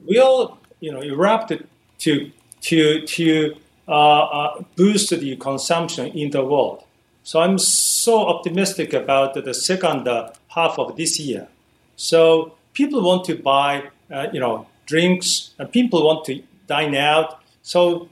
will, 0.06 0.58
you 0.80 0.92
know, 0.92 1.00
erupt 1.00 1.52
to 1.98 2.30
to 2.62 3.06
to 3.06 3.56
uh, 3.88 3.92
uh 3.92 4.62
boost 4.76 5.10
the 5.10 5.36
consumption 5.36 6.06
in 6.06 6.30
the 6.30 6.44
world. 6.44 6.84
So 7.22 7.40
I'm 7.40 7.58
so 7.58 8.26
optimistic 8.26 8.92
about 8.92 9.34
the 9.34 9.54
second 9.54 10.08
half 10.48 10.78
of 10.78 10.96
this 10.96 11.20
year. 11.20 11.48
So 11.96 12.54
people 12.72 13.02
want 13.02 13.24
to 13.26 13.34
buy, 13.34 13.90
uh, 14.10 14.28
you 14.32 14.40
know, 14.40 14.66
drinks, 14.86 15.50
and 15.58 15.70
people 15.70 16.04
want 16.04 16.24
to 16.26 16.42
dine 16.66 16.94
out. 16.94 17.42
So 17.62 18.08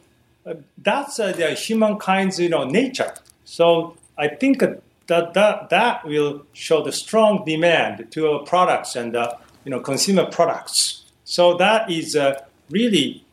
uh, 0.47 0.55
that's 0.77 1.19
uh, 1.19 1.33
the 1.33 1.55
humankind's, 1.55 2.39
you 2.39 2.49
know, 2.49 2.65
nature. 2.65 3.15
So 3.45 3.97
I 4.17 4.29
think 4.29 4.61
that 4.61 4.83
that 5.07 5.71
that 5.71 6.05
will 6.05 6.45
show 6.53 6.85
the 6.85 6.93
strong 6.93 7.45
demand 7.47 8.11
to 8.13 8.31
our 8.31 8.41
products 8.45 8.95
and 8.95 9.17
uh, 9.17 9.33
you 9.65 9.71
know 9.71 9.81
consumer 9.81 10.27
products. 10.27 11.05
So 11.25 11.57
that 11.57 11.91
is 11.91 12.15
uh, 12.15 12.43
really 12.71 13.25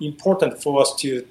important 0.00 0.60
for 0.62 0.80
us 0.80 0.94
to 0.96 1.24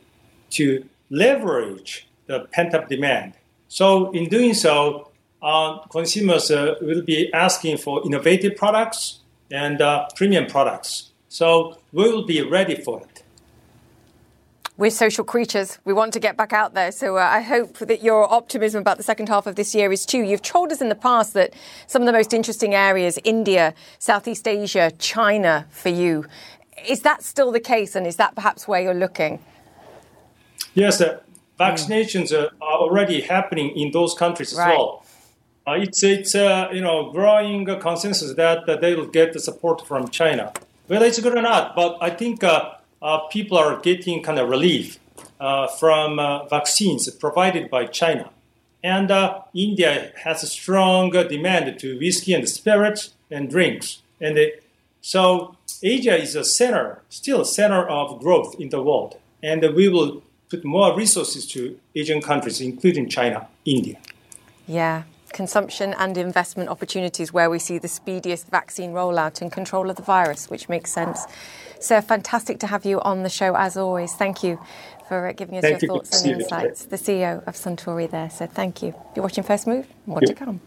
to 0.52 0.86
leverage 1.10 2.08
the 2.28 2.48
pent 2.52 2.74
up 2.74 2.88
demand 2.88 3.34
so 3.74 4.12
in 4.12 4.30
doing 4.30 4.54
so, 4.54 5.10
uh, 5.42 5.80
consumers 5.88 6.52
uh, 6.52 6.76
will 6.80 7.02
be 7.02 7.34
asking 7.34 7.78
for 7.78 8.06
innovative 8.06 8.56
products 8.56 9.22
and 9.50 9.82
uh, 9.82 10.06
premium 10.16 10.46
products. 10.46 11.12
So 11.28 11.80
we 11.92 12.04
will 12.04 12.24
be 12.24 12.44
ready 12.44 12.76
for 12.76 13.02
it. 13.02 13.24
We're 14.78 14.92
social 14.92 15.24
creatures. 15.24 15.80
We 15.86 15.94
want 15.94 16.14
to 16.14 16.20
get 16.20 16.38
back 16.38 16.54
out 16.54 16.76
there. 16.76 16.92
So 16.92 17.18
uh, 17.18 17.22
I 17.22 17.42
hope 17.42 17.80
that 17.80 18.04
your 18.04 18.32
optimism 18.32 18.80
about 18.82 18.98
the 18.98 19.04
second 19.04 19.28
half 19.28 19.48
of 19.48 19.56
this 19.56 19.74
year 19.74 19.92
is 19.92 20.06
too. 20.06 20.20
You've 20.20 20.44
told 20.44 20.72
us 20.72 20.80
in 20.80 20.90
the 20.90 20.96
past 21.10 21.34
that 21.34 21.56
some 21.88 22.04
of 22.04 22.06
the 22.06 22.14
most 22.14 22.32
interesting 22.32 22.76
areas, 22.76 23.18
India, 23.24 23.74
Southeast 23.98 24.48
Asia, 24.48 24.92
China 25.00 25.66
for 25.72 25.90
you. 25.90 26.28
Is 26.88 27.02
that 27.02 27.24
still 27.24 27.52
the 27.52 27.60
case? 27.60 27.96
And 27.96 28.06
is 28.06 28.18
that 28.18 28.36
perhaps 28.36 28.68
where 28.68 28.82
you're 28.82 28.94
looking? 28.94 29.40
Yes, 30.76 31.02
uh, 31.02 31.22
vaccinations 31.60 32.32
are, 32.32 32.52
are 32.62 32.80
already 32.80 33.22
happening 33.22 33.78
in 33.78 33.92
those 33.92 34.14
countries 34.14 34.54
as 34.54 34.60
right. 34.60 34.78
well. 34.78 35.06
Uh, 35.66 35.74
it's 35.74 36.04
it's 36.04 36.36
uh, 36.36 36.70
you 36.74 36.82
know 36.82 37.12
growing 37.12 37.66
consensus 37.80 38.34
that, 38.34 38.66
that 38.66 38.82
they 38.82 38.96
will 38.96 39.08
get 39.08 39.32
the 39.32 39.40
support 39.40 39.86
from 39.88 40.10
China. 40.10 40.52
Whether 40.88 41.06
it's 41.06 41.22
good 41.22 41.38
or 41.38 41.42
not, 41.42 41.76
but 41.76 41.98
I 42.02 42.10
think 42.10 42.44
uh, 42.44 42.72
uh 43.02 43.20
people 43.28 43.58
are 43.58 43.80
getting 43.80 44.22
kind 44.22 44.40
of 44.40 44.50
relief 44.50 45.00
uh, 45.40 45.68
from 45.68 46.20
uh, 46.20 46.46
vaccines 46.48 47.10
provided 47.12 47.70
by 47.70 47.86
China, 47.86 48.30
and 48.84 49.10
India 49.54 50.12
has 50.24 50.44
a 50.44 50.48
strong 50.48 51.12
demand 51.12 51.80
to 51.80 51.98
whiskey 51.98 52.34
and 52.34 52.48
spirits 52.50 53.14
and 53.32 53.50
drinks, 53.50 54.02
and 54.20 54.38
it, 54.38 54.64
so 55.00 55.56
Asia 55.82 56.18
is 56.18 56.36
a 56.36 56.44
center, 56.44 57.02
still 57.08 57.42
a 57.42 57.46
center 57.46 57.88
of 57.88 58.20
growth 58.22 58.56
in 58.60 58.68
the 58.70 58.84
world, 58.84 59.18
and 59.42 59.62
we 59.76 59.88
will 59.88 60.24
put 60.54 60.64
more 60.64 60.96
resources 60.96 61.48
to 61.48 61.80
Asian 61.96 62.22
countries, 62.22 62.62
including 62.62 63.10
China, 63.10 63.48
India. 63.66 63.98
Yeah, 64.68 65.04
consumption 65.34 65.96
and 65.98 66.16
investment 66.18 66.70
opportunities 66.70 67.34
where 67.34 67.50
we 67.50 67.58
see 67.58 67.80
the 67.80 67.88
speediest 67.88 68.48
vaccine 68.50 68.92
rollout 68.94 69.42
and 69.42 69.52
control 69.52 69.90
of 69.90 69.96
the 69.96 70.04
virus, 70.04 70.50
which 70.50 70.70
makes 70.70 70.92
sense. 70.92 71.26
So 71.80 72.00
fantastic 72.02 72.60
to 72.60 72.68
have 72.68 72.86
you 72.86 73.02
on 73.02 73.24
the 73.24 73.30
show 73.30 73.56
as 73.56 73.76
always. 73.76 74.14
Thank 74.14 74.44
you 74.44 74.60
for 75.08 75.28
uh, 75.28 75.34
giving 75.34 75.58
us 75.58 75.64
thank 75.64 75.82
your 75.82 75.82
you. 75.82 75.88
thoughts 75.88 76.24
and 76.24 76.42
insights. 76.42 76.86
The 76.86 76.98
CEO 76.98 77.46
of 77.48 77.56
Suntory 77.56 78.10
there. 78.10 78.30
So 78.30 78.46
thank 78.46 78.84
you. 78.84 78.94
You're 79.16 79.24
watching 79.24 79.44
First 79.44 79.66
Move. 79.66 79.88
More 80.06 80.22
to 80.22 80.34
come. 80.34 80.62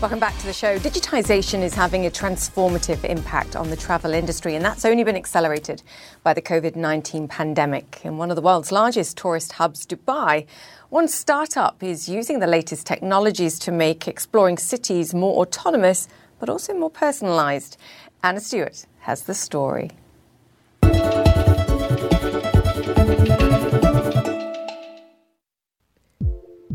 Welcome 0.00 0.20
back 0.20 0.38
to 0.38 0.46
the 0.46 0.52
show. 0.52 0.78
Digitisation 0.78 1.60
is 1.60 1.74
having 1.74 2.06
a 2.06 2.10
transformative 2.10 3.02
impact 3.02 3.56
on 3.56 3.68
the 3.68 3.74
travel 3.76 4.14
industry, 4.14 4.54
and 4.54 4.64
that's 4.64 4.84
only 4.84 5.02
been 5.02 5.16
accelerated 5.16 5.82
by 6.22 6.34
the 6.34 6.40
COVID 6.40 6.76
19 6.76 7.26
pandemic. 7.26 8.00
In 8.04 8.16
one 8.16 8.30
of 8.30 8.36
the 8.36 8.40
world's 8.42 8.70
largest 8.70 9.16
tourist 9.16 9.54
hubs, 9.54 9.84
Dubai, 9.84 10.46
one 10.90 11.08
startup 11.08 11.82
is 11.82 12.08
using 12.08 12.38
the 12.38 12.46
latest 12.46 12.86
technologies 12.86 13.58
to 13.58 13.72
make 13.72 14.06
exploring 14.06 14.56
cities 14.56 15.14
more 15.14 15.40
autonomous, 15.40 16.06
but 16.38 16.48
also 16.48 16.74
more 16.74 16.92
personalised. 16.92 17.76
Anna 18.22 18.38
Stewart 18.38 18.86
has 19.00 19.22
the 19.22 19.34
story. 19.34 19.90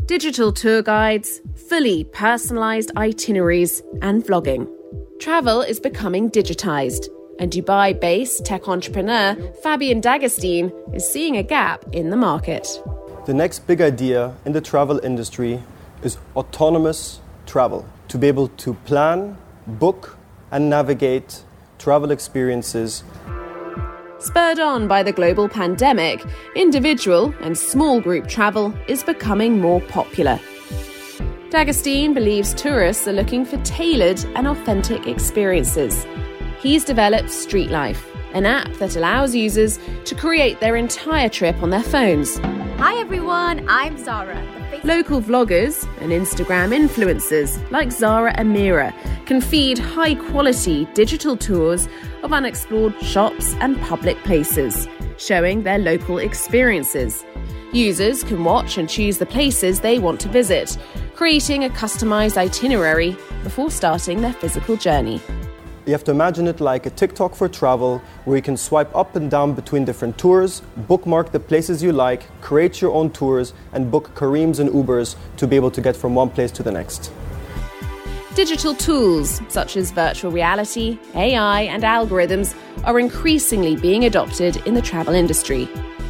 Digital 0.06 0.52
tour 0.52 0.82
guides, 0.82 1.40
fully 1.68 2.04
personalised 2.04 2.90
itineraries, 2.96 3.82
and 4.02 4.22
vlogging. 4.22 4.68
Travel 5.18 5.62
is 5.62 5.80
becoming 5.80 6.30
digitised, 6.30 7.08
and 7.38 7.50
Dubai 7.50 7.98
based 7.98 8.44
tech 8.44 8.68
entrepreneur 8.68 9.34
Fabian 9.62 10.00
Dagestein 10.00 10.72
is 10.94 11.08
seeing 11.08 11.36
a 11.36 11.42
gap 11.42 11.84
in 11.92 12.10
the 12.10 12.16
market. 12.16 12.68
The 13.26 13.34
next 13.34 13.66
big 13.66 13.80
idea 13.80 14.34
in 14.44 14.52
the 14.52 14.60
travel 14.60 14.98
industry 15.02 15.62
is 16.02 16.18
autonomous 16.36 17.20
travel 17.46 17.86
to 18.08 18.18
be 18.18 18.28
able 18.28 18.48
to 18.48 18.74
plan, 18.84 19.38
book, 19.66 20.18
and 20.50 20.68
navigate 20.68 21.42
travel 21.78 22.10
experiences 22.10 23.02
Spurred 24.24 24.58
on 24.58 24.88
by 24.88 25.02
the 25.02 25.12
global 25.12 25.50
pandemic, 25.50 26.24
individual 26.56 27.34
and 27.42 27.58
small 27.58 28.00
group 28.00 28.26
travel 28.26 28.72
is 28.88 29.02
becoming 29.02 29.60
more 29.60 29.82
popular. 29.82 30.40
Dagestein 31.50 32.14
believes 32.14 32.54
tourists 32.54 33.06
are 33.06 33.12
looking 33.12 33.44
for 33.44 33.58
tailored 33.64 34.24
and 34.34 34.46
authentic 34.48 35.06
experiences. 35.06 36.06
He's 36.58 36.86
developed 36.86 37.28
Street 37.28 37.68
Life, 37.68 38.08
an 38.32 38.46
app 38.46 38.72
that 38.78 38.96
allows 38.96 39.34
users 39.34 39.78
to 40.06 40.14
create 40.14 40.58
their 40.58 40.76
entire 40.76 41.28
trip 41.28 41.62
on 41.62 41.68
their 41.68 41.82
phones. 41.82 42.38
Hi 42.78 42.98
everyone, 42.98 43.66
I'm 43.68 44.02
Zara. 44.02 44.42
Local 44.84 45.22
vloggers 45.22 45.88
and 46.02 46.12
Instagram 46.12 46.76
influencers 46.76 47.58
like 47.70 47.90
Zara 47.90 48.34
Amira 48.34 48.92
can 49.24 49.40
feed 49.40 49.78
high 49.78 50.14
quality 50.14 50.86
digital 50.92 51.38
tours 51.38 51.88
of 52.22 52.34
unexplored 52.34 52.94
shops 53.00 53.54
and 53.60 53.80
public 53.80 54.18
places, 54.24 54.86
showing 55.16 55.62
their 55.62 55.78
local 55.78 56.18
experiences. 56.18 57.24
Users 57.72 58.22
can 58.22 58.44
watch 58.44 58.76
and 58.76 58.86
choose 58.86 59.16
the 59.16 59.24
places 59.24 59.80
they 59.80 59.98
want 59.98 60.20
to 60.20 60.28
visit, 60.28 60.76
creating 61.14 61.64
a 61.64 61.70
customized 61.70 62.36
itinerary 62.36 63.16
before 63.42 63.70
starting 63.70 64.20
their 64.20 64.34
physical 64.34 64.76
journey. 64.76 65.18
You 65.86 65.92
have 65.92 66.04
to 66.04 66.12
imagine 66.12 66.48
it 66.48 66.62
like 66.62 66.86
a 66.86 66.90
TikTok 66.90 67.34
for 67.34 67.46
travel, 67.46 68.00
where 68.24 68.38
you 68.38 68.42
can 68.42 68.56
swipe 68.56 68.94
up 68.96 69.16
and 69.16 69.30
down 69.30 69.52
between 69.52 69.84
different 69.84 70.16
tours, 70.16 70.62
bookmark 70.88 71.30
the 71.30 71.40
places 71.40 71.82
you 71.82 71.92
like, 71.92 72.22
create 72.40 72.80
your 72.80 72.94
own 72.94 73.10
tours, 73.10 73.52
and 73.74 73.90
book 73.90 74.14
Careems 74.14 74.60
and 74.60 74.70
Ubers 74.70 75.16
to 75.36 75.46
be 75.46 75.56
able 75.56 75.70
to 75.70 75.82
get 75.82 75.94
from 75.94 76.14
one 76.14 76.30
place 76.30 76.50
to 76.52 76.62
the 76.62 76.72
next. 76.72 77.12
Digital 78.34 78.74
tools 78.74 79.42
such 79.48 79.76
as 79.76 79.90
virtual 79.90 80.32
reality, 80.32 80.98
AI, 81.14 81.62
and 81.62 81.82
algorithms 81.82 82.56
are 82.84 82.98
increasingly 82.98 83.76
being 83.76 84.06
adopted 84.06 84.56
in 84.66 84.72
the 84.72 84.80
travel 84.80 85.12
industry. 85.12 85.68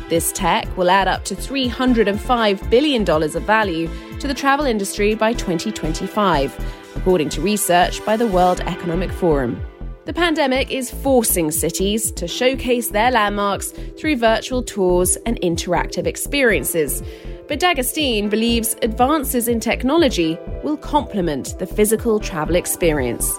This 0.09 0.31
tech 0.31 0.69
will 0.77 0.89
add 0.89 1.09
up 1.09 1.25
to 1.25 1.35
$305 1.35 2.71
billion 2.71 3.11
of 3.11 3.43
value 3.43 3.91
to 4.21 4.29
the 4.29 4.35
travel 4.35 4.67
industry 4.67 5.17
by 5.17 5.33
2025 5.33 6.84
according 7.05 7.29
to 7.29 7.43
research 7.43 8.03
by 8.07 8.17
the 8.17 8.27
World 8.27 8.63
Economic 8.63 9.13
Forum. 9.13 9.63
The 10.07 10.15
pandemic 10.15 10.71
is 10.71 10.91
forcing 10.91 11.51
cities 11.51 12.11
to 12.13 12.27
showcase 12.27 12.89
their 12.89 13.11
landmarks 13.11 13.73
through 13.99 14.17
virtual 14.17 14.63
tours 14.63 15.17
and 15.27 15.39
interactive 15.43 16.07
experiences. 16.07 17.03
But 17.47 17.61
Dagestein 17.61 18.31
believes 18.31 18.75
advances 18.81 19.49
in 19.49 19.61
technology 19.61 20.39
will 20.63 20.79
complement 20.79 21.59
the 21.59 21.67
physical 21.67 22.19
travel 22.19 22.57
experience. 22.57 23.31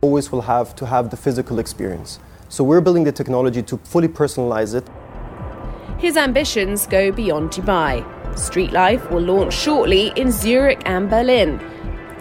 Always 0.00 0.30
will 0.30 0.42
have 0.42 0.76
to 0.76 0.86
have 0.86 1.10
the 1.10 1.16
physical 1.16 1.58
experience. 1.58 2.20
So 2.50 2.62
we're 2.62 2.80
building 2.80 3.02
the 3.02 3.10
technology 3.10 3.64
to 3.64 3.78
fully 3.78 4.06
personalize 4.06 4.76
it. 4.76 4.88
His 5.98 6.16
ambitions 6.16 6.86
go 6.86 7.10
beyond 7.10 7.50
Dubai. 7.50 8.06
Street 8.38 8.70
Life 8.70 9.10
will 9.10 9.22
launch 9.22 9.54
shortly 9.54 10.12
in 10.14 10.30
Zurich 10.30 10.82
and 10.86 11.10
Berlin 11.10 11.60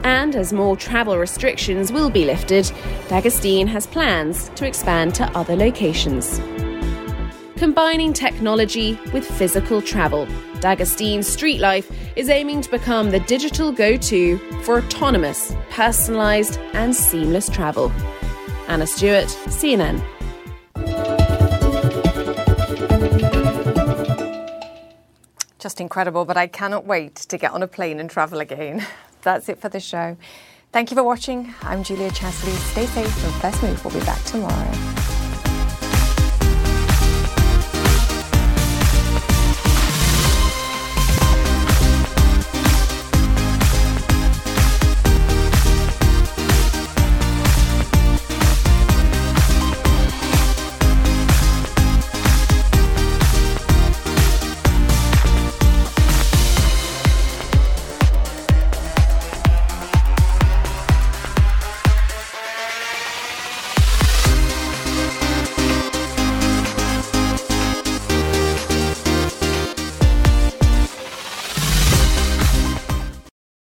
and 0.03 0.35
as 0.35 0.53
more 0.53 0.75
travel 0.75 1.17
restrictions 1.17 1.91
will 1.91 2.09
be 2.09 2.25
lifted, 2.25 2.65
Dagestein 3.07 3.67
has 3.67 3.87
plans 3.87 4.49
to 4.55 4.67
expand 4.67 5.15
to 5.15 5.25
other 5.37 5.55
locations. 5.55 6.39
Combining 7.57 8.11
technology 8.11 8.99
with 9.13 9.25
physical 9.25 9.81
travel, 9.81 10.25
Dagestein 10.55 11.23
Street 11.23 11.59
Life 11.59 11.89
is 12.17 12.29
aiming 12.29 12.61
to 12.61 12.69
become 12.69 13.09
the 13.09 13.21
digital 13.21 13.71
go 13.71 13.95
to 13.97 14.37
for 14.63 14.79
autonomous, 14.79 15.51
personalised, 15.69 16.57
and 16.73 16.95
seamless 16.95 17.49
travel. 17.49 17.91
Anna 18.67 18.87
Stewart, 18.87 19.27
CNN. 19.47 20.03
Just 25.59 25.79
incredible, 25.79 26.25
but 26.25 26.35
I 26.35 26.47
cannot 26.47 26.85
wait 26.85 27.15
to 27.15 27.37
get 27.37 27.51
on 27.51 27.63
a 27.63 27.67
plane 27.67 27.99
and 28.01 28.09
travel 28.09 28.39
again. 28.41 28.85
that's 29.23 29.49
it 29.49 29.59
for 29.59 29.69
the 29.69 29.79
show. 29.79 30.17
Thank 30.71 30.91
you 30.91 30.97
for 30.97 31.03
watching. 31.03 31.53
I'm 31.61 31.83
Julia 31.83 32.09
Chatterley. 32.09 32.55
Stay 32.71 32.85
safe 32.87 33.25
and 33.25 33.33
First 33.35 33.61
Move. 33.61 33.83
We'll 33.85 33.93
be 33.93 34.05
back 34.05 34.23
tomorrow. 34.23 35.12